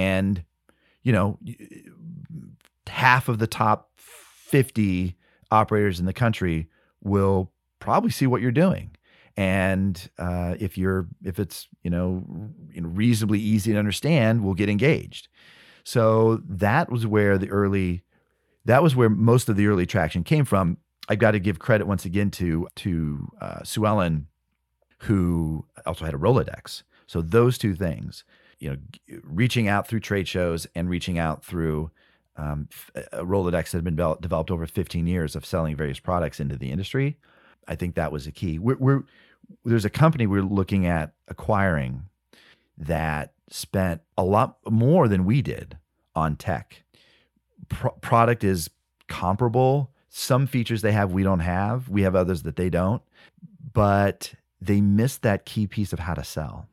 and 0.00 0.44
you 1.02 1.12
know 1.12 1.38
half 2.86 3.28
of 3.28 3.38
the 3.38 3.46
top 3.46 3.90
50 3.96 5.16
operators 5.50 6.00
in 6.00 6.06
the 6.06 6.12
country 6.12 6.68
will 7.02 7.52
probably 7.78 8.10
see 8.10 8.26
what 8.26 8.42
you're 8.42 8.50
doing. 8.50 8.90
And 9.36 10.10
uh, 10.18 10.54
if 10.58 10.76
you're 10.76 11.06
if 11.24 11.38
it's 11.38 11.68
you 11.82 11.90
know 11.90 12.24
reasonably 12.76 13.38
easy 13.38 13.72
to 13.72 13.78
understand 13.78 14.42
we'll 14.42 14.54
get 14.54 14.68
engaged. 14.68 15.28
So 15.84 16.40
that 16.48 16.90
was 16.90 17.06
where 17.06 17.38
the 17.38 17.48
early 17.50 18.02
that 18.64 18.82
was 18.82 18.94
where 18.94 19.08
most 19.08 19.48
of 19.48 19.56
the 19.56 19.66
early 19.66 19.86
traction 19.86 20.24
came 20.24 20.44
from. 20.44 20.78
I've 21.08 21.18
got 21.18 21.32
to 21.32 21.40
give 21.40 21.58
credit 21.58 21.86
once 21.86 22.04
again 22.04 22.30
to 22.32 22.68
to 22.76 23.28
uh, 23.40 23.62
sue 23.62 23.86
ellen 23.86 24.26
who 25.04 25.64
also 25.86 26.04
had 26.04 26.14
a 26.14 26.18
rolodex. 26.18 26.82
So 27.06 27.22
those 27.22 27.56
two 27.56 27.74
things 27.74 28.24
you 28.60 28.70
know 28.70 28.76
reaching 29.24 29.66
out 29.66 29.88
through 29.88 30.00
trade 30.00 30.28
shows 30.28 30.66
and 30.74 30.88
reaching 30.88 31.18
out 31.18 31.44
through 31.44 31.90
um, 32.36 32.68
a 32.94 33.24
Rolodex 33.24 33.70
that 33.70 33.78
had 33.78 33.84
been 33.84 33.96
developed 33.96 34.50
over 34.50 34.66
15 34.66 35.06
years 35.06 35.34
of 35.34 35.44
selling 35.44 35.76
various 35.76 35.98
products 35.98 36.40
into 36.40 36.56
the 36.56 36.70
industry. 36.70 37.18
I 37.68 37.74
think 37.74 37.94
that 37.94 38.12
was 38.12 38.26
a 38.26 38.32
key. 38.32 38.58
We're, 38.58 38.76
we're, 38.76 39.02
there's 39.64 39.84
a 39.84 39.90
company 39.90 40.26
we're 40.26 40.42
looking 40.42 40.86
at 40.86 41.12
acquiring 41.28 42.04
that 42.78 43.32
spent 43.50 44.00
a 44.16 44.24
lot 44.24 44.58
more 44.68 45.08
than 45.08 45.24
we 45.24 45.42
did 45.42 45.76
on 46.14 46.36
tech. 46.36 46.82
Pro- 47.68 47.92
product 47.92 48.42
is 48.42 48.70
comparable. 49.08 49.90
Some 50.08 50.46
features 50.46 50.82
they 50.82 50.92
have 50.92 51.12
we 51.12 51.22
don't 51.22 51.40
have. 51.40 51.88
We 51.88 52.02
have 52.02 52.14
others 52.14 52.42
that 52.44 52.56
they 52.56 52.70
don't. 52.70 53.02
But 53.72 54.34
they 54.60 54.80
missed 54.80 55.22
that 55.22 55.44
key 55.44 55.66
piece 55.66 55.92
of 55.92 55.98
how 55.98 56.14
to 56.14 56.24
sell. 56.24 56.69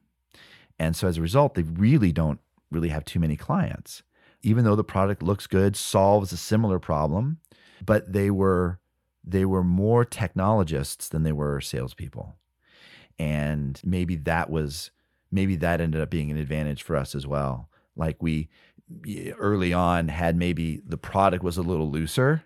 And 0.79 0.95
so 0.95 1.07
as 1.07 1.17
a 1.17 1.21
result, 1.21 1.55
they 1.55 1.63
really 1.63 2.11
don't 2.11 2.39
really 2.69 2.89
have 2.89 3.05
too 3.05 3.19
many 3.19 3.35
clients 3.35 4.03
even 4.43 4.63
though 4.63 4.75
the 4.75 4.83
product 4.83 5.23
looks 5.23 5.47
good, 5.47 5.75
solves 5.75 6.31
a 6.31 6.37
similar 6.37 6.79
problem, 6.79 7.39
but 7.85 8.11
they 8.11 8.31
were 8.31 8.79
they 9.23 9.43
were 9.43 9.63
more 9.63 10.05
technologists 10.05 11.09
than 11.09 11.23
they 11.23 11.33
were 11.33 11.59
salespeople. 11.59 12.37
And 13.19 13.81
maybe 13.83 14.15
that 14.15 14.49
was 14.49 14.91
maybe 15.31 15.55
that 15.57 15.81
ended 15.81 16.01
up 16.01 16.09
being 16.09 16.31
an 16.31 16.37
advantage 16.37 16.83
for 16.83 16.95
us 16.95 17.13
as 17.13 17.27
well. 17.27 17.69
Like 17.95 18.21
we 18.21 18.47
early 19.37 19.73
on 19.73 20.07
had 20.07 20.37
maybe 20.37 20.81
the 20.85 20.97
product 20.97 21.43
was 21.43 21.57
a 21.57 21.61
little 21.61 21.91
looser 21.91 22.43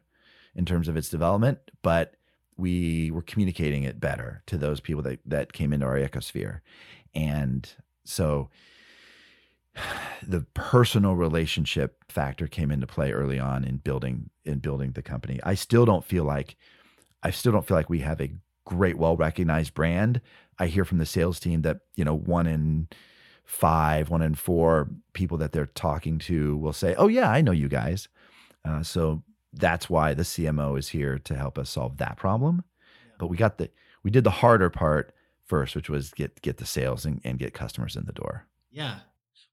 in 0.55 0.65
terms 0.65 0.87
of 0.87 0.97
its 0.97 1.09
development, 1.09 1.59
but 1.83 2.15
we 2.57 3.11
were 3.11 3.21
communicating 3.21 3.83
it 3.83 3.99
better 3.99 4.41
to 4.47 4.57
those 4.57 4.79
people 4.79 5.03
that, 5.03 5.19
that 5.25 5.53
came 5.53 5.71
into 5.71 5.85
our 5.85 5.99
ecosphere. 5.99 6.61
And 7.13 7.69
so 8.03 8.49
the 10.27 10.41
personal 10.53 11.15
relationship 11.15 12.03
factor 12.09 12.47
came 12.47 12.71
into 12.71 12.87
play 12.87 13.11
early 13.11 13.39
on 13.39 13.63
in 13.63 13.77
building 13.77 14.29
in 14.45 14.59
building 14.59 14.91
the 14.91 15.01
company. 15.01 15.39
I 15.43 15.55
still 15.55 15.85
don't 15.85 16.03
feel 16.03 16.23
like 16.23 16.57
I 17.23 17.31
still 17.31 17.51
don't 17.51 17.65
feel 17.65 17.77
like 17.77 17.89
we 17.89 17.99
have 17.99 18.21
a 18.21 18.31
great 18.65 18.97
well 18.97 19.15
recognized 19.15 19.73
brand. 19.73 20.21
I 20.59 20.67
hear 20.67 20.85
from 20.85 20.97
the 20.97 21.05
sales 21.05 21.39
team 21.39 21.61
that, 21.61 21.81
you 21.95 22.05
know, 22.05 22.15
one 22.15 22.47
in 22.47 22.87
five, 23.43 24.09
one 24.09 24.21
in 24.21 24.35
four 24.35 24.89
people 25.13 25.37
that 25.37 25.51
they're 25.51 25.65
talking 25.65 26.19
to 26.19 26.57
will 26.57 26.73
say, 26.73 26.95
"Oh 26.95 27.07
yeah, 27.07 27.29
I 27.29 27.41
know 27.41 27.51
you 27.51 27.67
guys." 27.67 28.07
Uh, 28.63 28.83
so 28.83 29.23
that's 29.53 29.89
why 29.89 30.13
the 30.13 30.23
CMO 30.23 30.77
is 30.77 30.89
here 30.89 31.19
to 31.19 31.35
help 31.35 31.57
us 31.57 31.71
solve 31.71 31.97
that 31.97 32.17
problem. 32.17 32.63
But 33.17 33.27
we 33.27 33.37
got 33.37 33.57
the 33.57 33.69
we 34.03 34.11
did 34.11 34.23
the 34.23 34.31
harder 34.31 34.69
part 34.69 35.13
first, 35.51 35.75
which 35.75 35.89
was 35.89 36.11
get 36.11 36.41
get 36.41 36.57
the 36.57 36.65
sales 36.65 37.05
and, 37.05 37.21
and 37.23 37.37
get 37.37 37.53
customers 37.53 37.95
in 37.95 38.05
the 38.05 38.13
door. 38.13 38.47
Yeah, 38.71 38.99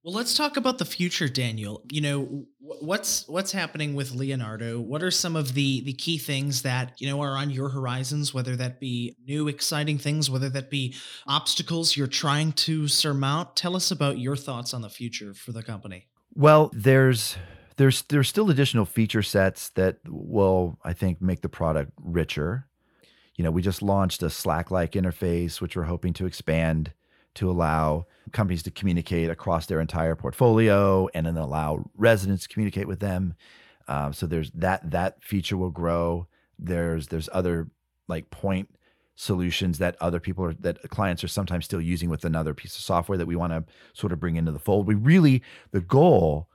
well, 0.05 0.15
let's 0.15 0.35
talk 0.35 0.57
about 0.57 0.79
the 0.79 0.85
future, 0.85 1.29
Daniel. 1.29 1.83
You 1.91 2.01
know, 2.01 2.47
what's 2.61 3.27
what's 3.27 3.51
happening 3.51 3.95
with 3.95 4.13
Leonardo? 4.13 4.81
What 4.81 5.03
are 5.03 5.11
some 5.11 5.35
of 5.35 5.55
the 5.55 5.83
the 5.83 5.93
key 5.93 6.19
things 6.19 6.63
that, 6.63 6.95
you 6.99 7.09
know, 7.09 7.21
are 7.21 7.37
on 7.37 7.51
your 7.51 7.69
horizons, 7.69 8.33
whether 8.33 8.55
that 8.57 8.79
be 8.79 9.17
new 9.27 9.49
exciting 9.49 9.99
things, 9.99 10.31
whether 10.31 10.49
that 10.51 10.71
be 10.71 10.95
obstacles 11.27 11.97
you're 11.97 12.07
trying 12.07 12.53
to 12.53 12.87
surmount? 12.87 13.57
Tell 13.57 13.75
us 13.75 13.91
about 13.91 14.19
your 14.19 14.37
thoughts 14.37 14.73
on 14.73 14.83
the 14.83 14.89
future 14.89 15.35
for 15.35 15.51
the 15.53 15.65
company. 15.65 16.07
Well, 16.33 16.71
there's 16.73 17.37
there's 17.77 18.03
there's 18.03 18.29
still 18.29 18.51
additional 18.51 18.87
feature 18.87 19.23
sets 19.23 19.71
that 19.71 19.99
will 20.07 20.79
I 20.85 20.93
think 20.93 21.21
make 21.21 21.43
the 21.43 21.49
product 21.49 21.93
richer. 22.01 22.69
You 23.38 23.44
know, 23.44 23.53
we 23.53 23.62
just 23.62 23.83
launched 23.83 24.22
a 24.24 24.31
Slack-like 24.31 24.92
interface 24.92 25.61
which 25.61 25.77
we're 25.77 25.85
hoping 25.85 26.12
to 26.14 26.27
expand 26.27 26.92
to 27.35 27.48
allow 27.48 28.07
companies 28.33 28.64
to 28.64 28.70
communicate 28.72 29.31
across 29.31 29.66
their 29.66 29.81
entire 29.81 30.16
portfolio 30.16 31.09
and 31.14 31.24
then 31.24 31.37
allow 31.37 31.88
residents 31.96 32.42
to 32.42 32.48
communicate 32.48 32.88
with 32.88 32.98
them. 32.98 33.35
Um, 33.87 34.12
so 34.12 34.27
there's 34.27 34.51
that 34.51 34.90
that 34.90 35.22
feature 35.22 35.57
will 35.57 35.70
grow. 35.70 36.27
There's 36.59 37.07
there's 37.07 37.29
other 37.33 37.68
like 38.09 38.29
point 38.31 38.74
solutions 39.14 39.79
that 39.79 39.96
other 40.01 40.18
people 40.18 40.44
are 40.44 40.55
that 40.55 40.83
clients 40.90 41.22
are 41.22 41.29
sometimes 41.29 41.64
still 41.64 41.81
using 41.81 42.11
with 42.11 42.24
another 42.24 42.55
piece 42.55 42.74
of 42.74 42.83
software 42.83 43.18
that 43.18 43.27
we 43.27 43.37
want 43.37 43.53
to 43.53 43.64
sort 43.92 44.12
of 44.12 44.18
bring 44.18 44.35
into 44.35 44.51
the 44.51 44.59
fold. 44.59 44.88
We 44.88 44.96
really 44.96 45.42
the 45.70 45.81
goal 45.81 46.48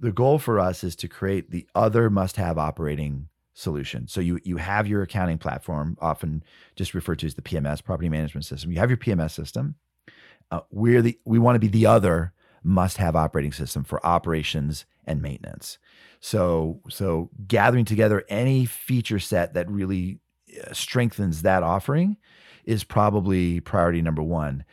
the 0.00 0.10
goal 0.10 0.38
for 0.38 0.58
us 0.58 0.82
is 0.82 0.96
to 0.96 1.08
create 1.08 1.50
the 1.50 1.66
other 1.74 2.08
must-have 2.08 2.56
operating 2.56 3.28
solution. 3.60 4.08
So 4.08 4.20
you 4.20 4.40
you 4.44 4.56
have 4.56 4.86
your 4.86 5.02
accounting 5.02 5.38
platform, 5.38 5.96
often 6.00 6.42
just 6.76 6.94
referred 6.94 7.18
to 7.20 7.26
as 7.26 7.34
the 7.34 7.42
PMS, 7.42 7.84
property 7.84 8.08
management 8.08 8.46
system. 8.46 8.72
You 8.72 8.78
have 8.78 8.90
your 8.90 8.96
PMS 8.96 9.32
system 9.32 9.76
uh, 10.50 10.60
we're 10.70 11.02
the 11.02 11.18
we 11.24 11.38
want 11.38 11.56
to 11.56 11.60
be 11.60 11.68
the 11.68 11.86
other 11.86 12.32
must-have 12.62 13.16
operating 13.16 13.52
system 13.52 13.84
for 13.84 14.04
operations 14.04 14.84
and 15.06 15.22
maintenance. 15.22 15.78
So 16.20 16.80
so 16.88 17.30
gathering 17.46 17.84
together 17.84 18.24
any 18.28 18.66
feature 18.66 19.18
set 19.18 19.54
that 19.54 19.70
really 19.70 20.18
strengthens 20.72 21.42
that 21.42 21.62
offering 21.62 22.16
is 22.70 22.84
probably 22.84 23.58
priority 23.58 24.00
number 24.00 24.22
one. 24.22 24.64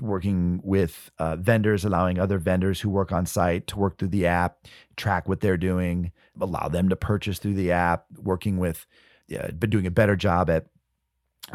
Working 0.00 0.62
with 0.64 1.10
uh, 1.18 1.36
vendors, 1.36 1.84
allowing 1.84 2.18
other 2.18 2.38
vendors 2.38 2.80
who 2.80 2.88
work 2.88 3.12
on 3.12 3.26
site 3.26 3.66
to 3.66 3.78
work 3.78 3.98
through 3.98 4.08
the 4.08 4.26
app, 4.26 4.66
track 4.96 5.28
what 5.28 5.40
they're 5.40 5.58
doing, 5.58 6.12
allow 6.40 6.68
them 6.68 6.88
to 6.88 6.96
purchase 6.96 7.38
through 7.38 7.52
the 7.52 7.70
app, 7.70 8.06
working 8.16 8.56
with, 8.56 8.86
been 9.28 9.68
doing 9.68 9.86
a 9.86 9.90
better 9.90 10.16
job 10.16 10.48
at 10.48 10.68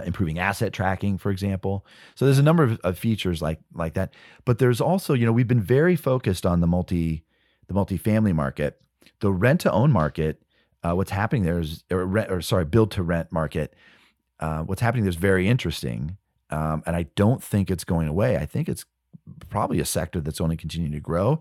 improving 0.05 0.37
asset 0.37 0.71
tracking 0.71 1.17
for 1.17 1.31
example. 1.31 1.83
So 2.13 2.25
there's 2.25 2.37
a 2.37 2.43
number 2.43 2.61
of, 2.61 2.79
of, 2.83 2.99
features 2.99 3.41
like 3.41 3.59
like 3.73 3.95
that. 3.95 4.13
But 4.45 4.59
there's 4.59 4.79
also 4.79 5.15
you 5.15 5.25
know 5.25 5.31
we've 5.31 5.47
been 5.47 5.61
very 5.61 5.95
focused 5.95 6.45
on 6.45 6.59
the 6.59 6.67
multi 6.67 7.23
the 7.67 7.73
multi-family 7.73 8.33
market. 8.33 8.79
The 9.21 9.31
rent 9.31 9.61
to 9.61 9.71
own 9.71 9.91
market 9.91 10.43
uh, 10.83 10.93
what's 10.93 11.11
happening 11.11 11.43
there 11.43 11.59
is 11.59 11.83
or, 11.89 12.05
rent, 12.05 12.31
or 12.31 12.41
sorry 12.41 12.65
build 12.65 12.91
to 12.91 13.01
rent 13.01 13.31
market 13.31 13.73
uh, 14.39 14.63
what's 14.63 14.81
happening 14.81 15.03
there 15.03 15.09
is 15.09 15.15
very 15.15 15.47
interesting 15.47 16.17
um, 16.49 16.83
and 16.85 16.95
i 16.95 17.03
don't 17.15 17.43
think 17.43 17.69
it's 17.69 17.83
going 17.83 18.07
away 18.07 18.37
i 18.37 18.45
think 18.45 18.69
it's 18.69 18.85
probably 19.49 19.79
a 19.79 19.85
sector 19.85 20.21
that's 20.21 20.41
only 20.41 20.57
continuing 20.57 20.93
to 20.93 20.99
grow 20.99 21.39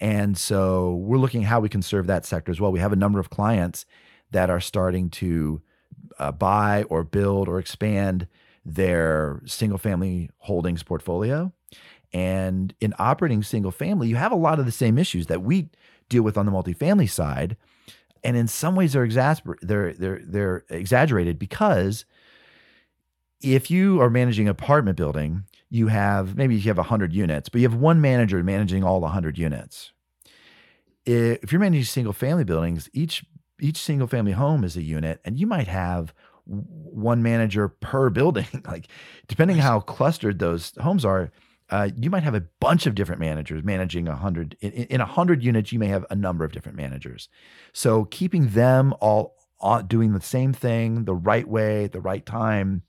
and 0.00 0.38
so 0.38 0.94
we're 0.94 1.18
looking 1.18 1.42
how 1.42 1.60
we 1.60 1.68
can 1.68 1.82
serve 1.82 2.06
that 2.06 2.24
sector 2.24 2.50
as 2.50 2.60
well 2.60 2.72
we 2.72 2.80
have 2.80 2.92
a 2.92 2.96
number 2.96 3.20
of 3.20 3.30
clients 3.30 3.84
that 4.30 4.50
are 4.50 4.60
starting 4.60 5.10
to 5.10 5.62
uh, 6.18 6.32
buy 6.32 6.82
or 6.84 7.04
build 7.04 7.48
or 7.48 7.58
expand 7.58 8.26
their 8.64 9.40
single 9.46 9.78
family 9.78 10.30
holdings 10.38 10.82
portfolio. 10.82 11.52
And 12.12 12.74
in 12.80 12.94
operating 12.98 13.42
single 13.42 13.70
family, 13.70 14.08
you 14.08 14.16
have 14.16 14.32
a 14.32 14.36
lot 14.36 14.58
of 14.58 14.66
the 14.66 14.72
same 14.72 14.98
issues 14.98 15.26
that 15.26 15.42
we 15.42 15.68
deal 16.08 16.22
with 16.22 16.36
on 16.38 16.46
the 16.46 16.52
multifamily 16.52 17.08
side. 17.08 17.56
And 18.24 18.36
in 18.36 18.48
some 18.48 18.74
ways, 18.74 18.92
they're, 18.94 19.06
exasper- 19.06 19.58
they're, 19.60 19.92
they're, 19.92 20.20
they're 20.24 20.64
exaggerated 20.70 21.38
because 21.38 22.04
if 23.40 23.70
you 23.70 24.00
are 24.00 24.10
managing 24.10 24.46
an 24.46 24.50
apartment 24.50 24.96
building, 24.96 25.44
you 25.70 25.88
have 25.88 26.36
maybe 26.36 26.56
you 26.56 26.62
have 26.68 26.78
100 26.78 27.12
units, 27.12 27.48
but 27.48 27.60
you 27.60 27.68
have 27.68 27.78
one 27.78 28.00
manager 28.00 28.42
managing 28.42 28.82
all 28.82 29.00
the 29.00 29.04
100 29.04 29.38
units. 29.38 29.92
If 31.04 31.52
you're 31.52 31.60
managing 31.60 31.84
single 31.84 32.12
family 32.12 32.44
buildings, 32.44 32.88
each 32.92 33.24
each 33.60 33.78
single 33.78 34.06
family 34.06 34.32
home 34.32 34.62
is 34.62 34.76
a 34.76 34.82
unit 34.82 35.20
and 35.24 35.38
you 35.38 35.46
might 35.46 35.66
have 35.66 36.14
one 36.44 37.22
manager 37.22 37.68
per 37.68 38.10
building. 38.18 38.46
Like 38.66 38.88
depending 39.26 39.58
how 39.58 39.80
clustered 39.80 40.38
those 40.38 40.72
homes 40.80 41.04
are 41.04 41.30
uh, 41.70 41.90
you 41.96 42.08
might 42.08 42.22
have 42.22 42.34
a 42.34 42.44
bunch 42.60 42.86
of 42.86 42.94
different 42.94 43.20
managers 43.20 43.62
managing 43.62 44.08
a 44.08 44.16
hundred 44.16 44.56
in 44.60 45.00
a 45.00 45.04
hundred 45.04 45.42
units 45.42 45.70
you 45.70 45.78
may 45.78 45.88
have 45.88 46.04
a 46.08 46.16
number 46.16 46.44
of 46.44 46.52
different 46.52 46.76
managers. 46.76 47.28
So 47.72 48.04
keeping 48.06 48.48
them 48.48 48.94
all 49.00 49.36
doing 49.86 50.12
the 50.12 50.20
same 50.20 50.52
thing 50.52 51.04
the 51.04 51.14
right 51.14 51.46
way 51.46 51.88
the 51.88 52.00
right 52.00 52.24
time 52.24 52.82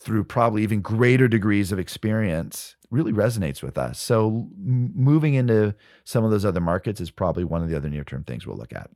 through 0.00 0.24
probably 0.24 0.62
even 0.62 0.80
greater 0.80 1.28
degrees 1.28 1.72
of 1.72 1.78
experience 1.78 2.76
really 2.90 3.12
resonates 3.12 3.62
with 3.62 3.76
us 3.76 4.00
so 4.00 4.48
moving 4.56 5.34
into 5.34 5.74
some 6.04 6.24
of 6.24 6.30
those 6.30 6.44
other 6.44 6.60
markets 6.60 7.00
is 7.00 7.10
probably 7.10 7.44
one 7.44 7.62
of 7.62 7.68
the 7.68 7.76
other 7.76 7.88
near 7.88 8.04
term 8.04 8.24
things 8.24 8.46
we'll 8.46 8.56
look 8.56 8.72
at 8.72 8.90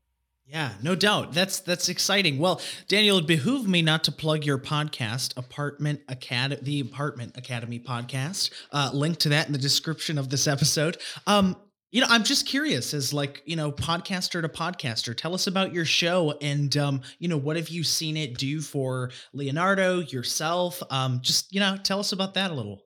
yeah, 0.52 0.72
no 0.82 0.94
doubt. 0.94 1.32
That's 1.32 1.60
that's 1.60 1.88
exciting. 1.88 2.38
Well, 2.38 2.60
Daniel, 2.86 3.16
it 3.16 3.26
behooved 3.26 3.66
me 3.66 3.80
not 3.80 4.04
to 4.04 4.12
plug 4.12 4.44
your 4.44 4.58
podcast, 4.58 5.34
Apartment 5.38 6.02
Academy, 6.08 6.60
the 6.60 6.80
Apartment 6.80 7.38
Academy 7.38 7.78
podcast. 7.78 8.50
Uh, 8.70 8.90
link 8.92 9.16
to 9.20 9.30
that 9.30 9.46
in 9.46 9.54
the 9.54 9.58
description 9.58 10.18
of 10.18 10.28
this 10.28 10.46
episode. 10.46 10.98
Um, 11.26 11.56
you 11.92 12.00
know, 12.00 12.06
I'm 12.08 12.24
just 12.24 12.46
curious, 12.46 12.94
as 12.94 13.12
like 13.12 13.42
you 13.44 13.54
know, 13.54 13.70
podcaster 13.70 14.40
to 14.40 14.48
podcaster, 14.48 15.14
tell 15.14 15.34
us 15.34 15.46
about 15.46 15.74
your 15.74 15.84
show 15.84 16.36
and 16.40 16.74
um, 16.78 17.02
you 17.18 17.28
know, 17.28 17.36
what 17.36 17.56
have 17.56 17.68
you 17.68 17.84
seen 17.84 18.16
it 18.16 18.38
do 18.38 18.62
for 18.62 19.10
Leonardo 19.34 20.00
yourself? 20.00 20.82
Um, 20.90 21.20
just 21.20 21.52
you 21.52 21.60
know, 21.60 21.76
tell 21.76 22.00
us 22.00 22.10
about 22.10 22.32
that 22.34 22.50
a 22.50 22.54
little. 22.54 22.82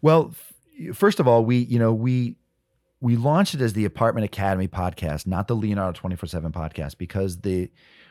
Well, 0.00 0.34
first 0.94 1.18
of 1.18 1.26
all, 1.26 1.44
we 1.44 1.58
you 1.58 1.80
know 1.80 1.92
we 1.92 2.36
we 3.00 3.16
launched 3.16 3.54
it 3.54 3.60
as 3.60 3.72
the 3.72 3.84
Apartment 3.84 4.24
Academy 4.24 4.68
podcast, 4.68 5.26
not 5.26 5.48
the 5.48 5.56
Leonardo 5.56 5.98
24 5.98 6.28
7 6.28 6.52
podcast, 6.52 6.96
because 6.96 7.40
the 7.40 7.70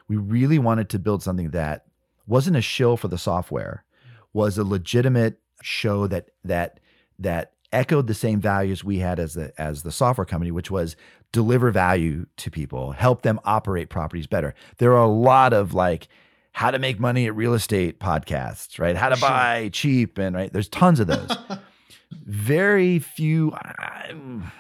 we 0.10 0.18
really 0.18 0.60
wanted 0.60 0.90
to 0.90 1.00
build 1.00 1.24
something 1.24 1.52
that 1.52 1.86
wasn't 2.28 2.58
a 2.58 2.62
shill 2.62 2.98
for 2.98 3.08
the 3.08 3.18
software, 3.18 3.86
was 4.34 4.58
a 4.58 4.66
legitimate 4.66 5.40
show 5.62 6.06
that 6.08 6.32
that 6.44 6.82
that 7.20 7.54
echoed 7.74 8.08
the 8.08 8.14
same 8.14 8.40
values 8.40 8.84
we 8.84 9.00
had 9.00 9.20
as 9.20 9.34
the 9.34 9.52
as 9.60 9.84
the 9.84 9.92
software 9.92 10.26
company, 10.26 10.52
which 10.52 10.72
was 10.72 10.96
deliver 11.34 11.72
value 11.72 12.26
to 12.38 12.50
people, 12.50 12.92
help 12.92 13.24
them 13.24 13.40
operate 13.44 13.90
properties 13.90 14.28
better. 14.28 14.54
There 14.78 14.94
are 14.94 15.04
a 15.04 15.08
lot 15.08 15.52
of 15.52 15.74
like 15.74 16.08
how 16.54 16.72
to 16.72 16.80
make 16.80 17.00
money 17.00 17.26
at 17.26 17.36
real 17.36 17.54
estate 17.54 18.00
podcasts, 18.00 18.80
right? 18.80 18.96
How 18.96 19.10
to 19.10 19.16
sure. 19.16 19.28
buy 19.28 19.70
cheap 19.74 20.18
and 20.18 20.36
right. 20.36 20.54
There's 20.54 20.70
tons 20.70 21.00
of 21.00 21.08
those. 21.08 21.36
Very 22.26 23.00
few. 23.00 23.52
I'm, 23.54 24.52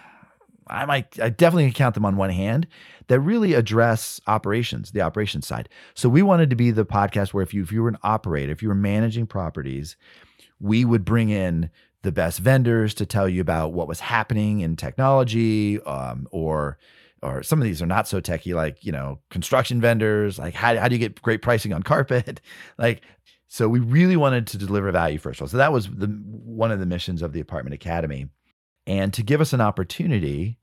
I 0.67 0.85
might, 0.85 1.19
I 1.19 1.29
definitely 1.29 1.71
count 1.71 1.93
them 1.93 2.05
on 2.05 2.17
one 2.17 2.31
hand 2.31 2.67
that 3.07 3.19
really 3.19 3.53
address 3.53 4.19
operations, 4.25 4.91
the 4.91 5.01
operations 5.01 5.45
side. 5.45 5.69
So 5.93 6.09
we 6.09 6.23
wanted 6.23 6.49
to 6.49 6.55
be 6.55 6.71
the 6.71 6.85
podcast 6.85 7.31
where 7.31 7.43
if 7.43 7.53
you 7.53 7.61
if 7.61 7.71
you 7.71 7.83
were 7.83 7.89
an 7.89 7.97
operator, 8.01 8.51
if 8.51 8.63
you 8.63 8.69
were 8.69 8.75
managing 8.75 9.27
properties, 9.27 9.95
we 10.59 10.83
would 10.85 11.05
bring 11.05 11.29
in 11.29 11.69
the 12.03 12.11
best 12.11 12.39
vendors 12.39 12.93
to 12.95 13.05
tell 13.05 13.27
you 13.27 13.41
about 13.41 13.73
what 13.73 13.87
was 13.87 13.99
happening 13.99 14.61
in 14.61 14.75
technology, 14.75 15.81
um, 15.81 16.27
or 16.31 16.77
or 17.21 17.41
some 17.41 17.59
of 17.59 17.65
these 17.65 17.81
are 17.81 17.87
not 17.87 18.07
so 18.07 18.19
techy, 18.19 18.53
like 18.53 18.83
you 18.85 18.91
know 18.91 19.19
construction 19.29 19.81
vendors. 19.81 20.37
Like 20.37 20.53
how 20.53 20.77
how 20.77 20.87
do 20.87 20.95
you 20.95 20.99
get 20.99 21.21
great 21.21 21.41
pricing 21.41 21.73
on 21.73 21.83
carpet? 21.83 22.41
like 22.77 23.01
so, 23.47 23.67
we 23.67 23.79
really 23.79 24.17
wanted 24.17 24.47
to 24.47 24.57
deliver 24.57 24.91
value 24.91 25.19
first 25.19 25.39
of 25.39 25.43
all. 25.43 25.47
So 25.47 25.57
that 25.57 25.73
was 25.73 25.87
the 25.87 26.07
one 26.07 26.71
of 26.71 26.79
the 26.79 26.85
missions 26.85 27.21
of 27.21 27.33
the 27.33 27.39
Apartment 27.39 27.73
Academy 27.73 28.29
and 28.85 29.13
to 29.13 29.23
give 29.23 29.41
us 29.41 29.53
an 29.53 29.61
opportunity 29.61 30.57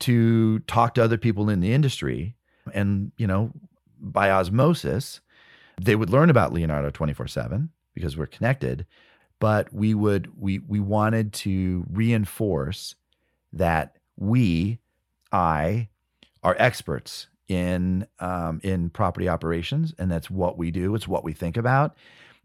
to 0.00 0.60
talk 0.60 0.94
to 0.94 1.04
other 1.04 1.18
people 1.18 1.50
in 1.50 1.60
the 1.60 1.72
industry 1.72 2.34
and 2.74 3.12
you 3.16 3.26
know 3.26 3.52
by 4.00 4.30
osmosis 4.30 5.20
they 5.80 5.96
would 5.96 6.10
learn 6.10 6.30
about 6.30 6.52
leonardo 6.52 6.90
24-7 6.90 7.68
because 7.94 8.16
we're 8.16 8.26
connected 8.26 8.86
but 9.40 9.72
we 9.72 9.94
would 9.94 10.30
we 10.38 10.60
we 10.60 10.78
wanted 10.78 11.32
to 11.32 11.84
reinforce 11.90 12.94
that 13.52 13.96
we 14.16 14.78
i 15.32 15.88
are 16.42 16.56
experts 16.58 17.26
in 17.48 18.06
um, 18.20 18.60
in 18.62 18.88
property 18.90 19.28
operations 19.28 19.92
and 19.98 20.10
that's 20.10 20.30
what 20.30 20.56
we 20.56 20.70
do 20.70 20.94
it's 20.94 21.08
what 21.08 21.24
we 21.24 21.32
think 21.32 21.56
about 21.56 21.96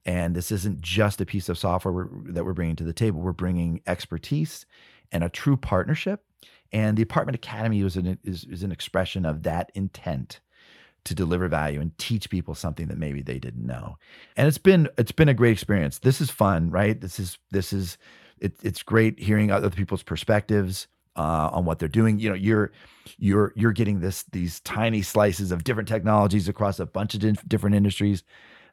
and 0.07 0.35
this 0.35 0.51
isn't 0.51 0.81
just 0.81 1.21
a 1.21 1.25
piece 1.25 1.49
of 1.49 1.57
software 1.57 1.93
we're, 1.93 2.31
that 2.31 2.43
we're 2.43 2.53
bringing 2.53 2.75
to 2.75 2.83
the 2.83 2.93
table 2.93 3.21
we're 3.21 3.31
bringing 3.31 3.81
expertise 3.85 4.65
and 5.11 5.23
a 5.23 5.29
true 5.29 5.57
partnership. 5.57 6.23
And 6.71 6.97
the 6.97 7.03
Apartment 7.03 7.35
Academy 7.35 7.81
an, 7.81 8.19
is, 8.23 8.43
is 8.45 8.63
an 8.63 8.71
expression 8.71 9.25
of 9.25 9.43
that 9.43 9.71
intent 9.75 10.41
to 11.05 11.15
deliver 11.15 11.47
value 11.47 11.79
and 11.79 11.97
teach 11.97 12.29
people 12.29 12.55
something 12.55 12.87
that 12.87 12.97
maybe 12.97 13.21
they 13.21 13.39
didn't 13.39 13.65
know. 13.65 13.97
And 14.35 14.47
it's 14.47 14.57
been 14.57 14.89
it's 14.97 15.11
been 15.11 15.29
a 15.29 15.33
great 15.33 15.53
experience. 15.53 15.99
This 15.99 16.19
is 16.19 16.29
fun, 16.29 16.69
right? 16.69 16.99
This 16.99 17.19
is 17.19 17.37
this 17.51 17.71
is 17.71 17.97
it, 18.39 18.53
it's 18.61 18.83
great 18.83 19.19
hearing 19.19 19.51
other 19.51 19.69
people's 19.69 20.03
perspectives 20.03 20.87
uh, 21.15 21.49
on 21.53 21.65
what 21.65 21.79
they're 21.79 21.87
doing. 21.87 22.19
You 22.19 22.29
know, 22.29 22.35
you're 22.35 22.71
you're 23.17 23.53
you're 23.55 23.71
getting 23.71 24.01
this 24.01 24.23
these 24.31 24.59
tiny 24.61 25.01
slices 25.01 25.51
of 25.51 25.63
different 25.63 25.87
technologies 25.87 26.49
across 26.49 26.79
a 26.79 26.85
bunch 26.85 27.15
of 27.15 27.47
different 27.47 27.75
industries. 27.75 28.23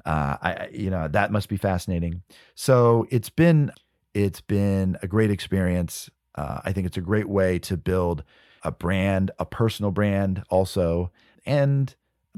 Uh, 0.05 0.37
I 0.43 0.69
you 0.73 0.91
know 0.91 1.09
that 1.09 1.31
must 1.31 1.49
be 1.49 1.57
fascinating. 1.57 2.23
So 2.55 3.07
it's 3.11 3.31
been 3.31 3.73
it's 4.15 4.41
been 4.41 4.97
a 5.03 5.07
great 5.07 5.31
experience. 5.31 6.11
Uh, 6.35 6.61
I 6.65 6.73
think 6.73 6.87
it's 6.87 6.97
a 6.97 7.03
great 7.03 7.29
way 7.29 7.59
to 7.61 7.77
build 7.77 8.25
a 8.63 8.71
brand, 8.71 9.31
a 9.39 9.45
personal 9.45 9.91
brand 9.91 10.45
also. 10.49 11.11
And 11.45 11.95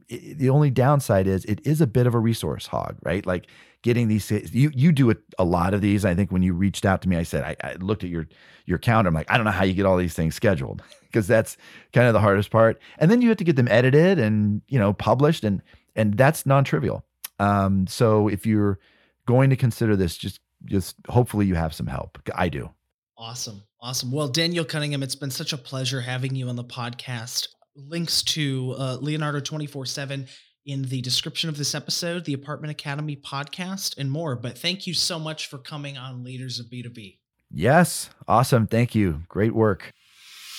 the 0.09 0.51
only 0.51 0.71
downside 0.71 1.27
is 1.27 1.45
it 1.45 1.61
is 1.67 1.81
a 1.81 1.87
bit 1.87 2.07
of 2.07 2.15
a 2.15 2.19
resource 2.19 2.67
hog, 2.67 2.97
right? 3.03 3.25
Like 3.25 3.47
getting 3.83 4.09
these 4.09 4.31
you 4.31 4.71
you 4.75 4.93
do 4.93 5.11
a, 5.11 5.17
a 5.39 5.45
lot 5.45 5.75
of 5.75 5.81
these. 5.81 6.05
I 6.05 6.15
think 6.15 6.33
when 6.33 6.43
you 6.43 6.53
reached 6.53 6.85
out 6.85 7.03
to 7.03 7.09
me, 7.09 7.17
I 7.17 7.23
said 7.23 7.45
I, 7.45 7.57
I 7.67 7.75
looked 7.75 8.05
at 8.05 8.11
your 8.11 8.27
your 8.67 8.79
calendar. 8.79 9.09
I'm 9.09 9.15
like, 9.15 9.31
I 9.31 9.37
don't 9.37 9.45
know 9.45 9.51
how 9.53 9.65
you 9.65 9.75
get 9.75 9.87
all 9.87 9.97
these 9.97 10.15
things 10.15 10.35
scheduled 10.35 10.83
because 11.03 11.27
that's 11.27 11.57
kind 11.93 12.07
of 12.07 12.13
the 12.13 12.21
hardest 12.21 12.51
part. 12.51 12.81
And 12.99 13.11
then 13.11 13.23
you 13.23 13.29
have 13.29 13.37
to 13.39 13.45
get 13.45 13.57
them 13.57 13.69
edited 13.69 14.19
and 14.19 14.63
you 14.69 14.79
know 14.79 14.93
published, 14.93 15.45
and 15.45 15.63
and 15.95 16.15
that's 16.17 16.47
non 16.47 16.65
trivial. 16.65 17.05
Um, 17.39 17.87
so 17.87 18.29
if 18.29 18.47
you're 18.47 18.79
going 19.27 19.51
to 19.51 19.57
consider 19.57 19.97
this, 19.97 20.17
just 20.17 20.41
just 20.65 20.97
hopefully 21.09 21.47
you 21.47 21.55
have 21.55 21.75
some 21.75 21.87
help. 21.87 22.19
I 22.35 22.49
do. 22.49 22.71
Awesome. 23.17 23.63
Awesome. 23.81 24.11
Well, 24.11 24.29
Daniel 24.29 24.65
Cunningham, 24.65 25.03
it's 25.03 25.15
been 25.15 25.31
such 25.31 25.53
a 25.53 25.59
pleasure 25.59 26.01
having 26.01 26.35
you 26.35 26.49
on 26.49 26.57
the 26.57 26.65
podcast. 26.65 27.49
Links 27.77 28.23
to 28.23 28.75
uh, 28.79 28.99
Leonardo 29.01 29.41
24 29.41 29.87
7 29.87 30.27
in 30.67 30.83
the 30.83 31.03
description 31.03 31.49
of 31.49 31.59
this 31.59 31.75
episode, 31.75 32.25
the 32.25 32.33
Apartment 32.33 32.71
Academy 32.71 33.17
podcast, 33.17 33.99
and 33.99 34.11
more. 34.11 34.37
But 34.37 34.57
thank 34.57 34.87
you 34.87 34.95
so 34.95 35.19
much 35.19 35.49
for 35.49 35.59
coming 35.59 35.99
on 35.99 36.25
Leaders 36.25 36.59
of 36.59 36.67
B2B. 36.67 37.19
Yes. 37.51 38.09
Awesome. 38.27 38.67
Thank 38.67 38.95
you. 38.95 39.23
Great 39.29 39.55
work. 39.55 39.93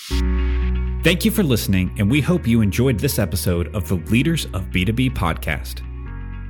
Thank 0.08 1.24
you 1.24 1.30
for 1.30 1.42
listening, 1.42 1.94
and 1.98 2.10
we 2.10 2.20
hope 2.20 2.46
you 2.46 2.60
enjoyed 2.60 2.98
this 2.98 3.18
episode 3.18 3.74
of 3.74 3.88
the 3.88 3.94
Leaders 3.94 4.44
of 4.46 4.66
B2B 4.66 5.14
podcast. 5.14 5.82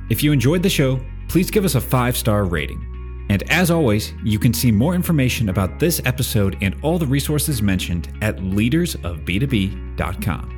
If 0.09 0.23
you 0.23 0.31
enjoyed 0.31 0.63
the 0.63 0.69
show, 0.69 0.99
please 1.27 1.51
give 1.51 1.65
us 1.65 1.75
a 1.75 1.81
five 1.81 2.17
star 2.17 2.45
rating. 2.45 2.83
And 3.29 3.43
as 3.51 3.69
always, 3.69 4.13
you 4.23 4.39
can 4.39 4.53
see 4.53 4.71
more 4.71 4.95
information 4.95 5.49
about 5.49 5.79
this 5.79 6.01
episode 6.05 6.57
and 6.61 6.77
all 6.81 6.97
the 6.97 7.05
resources 7.05 7.61
mentioned 7.61 8.07
at 8.21 8.37
leadersofb2b.com. 8.37 10.56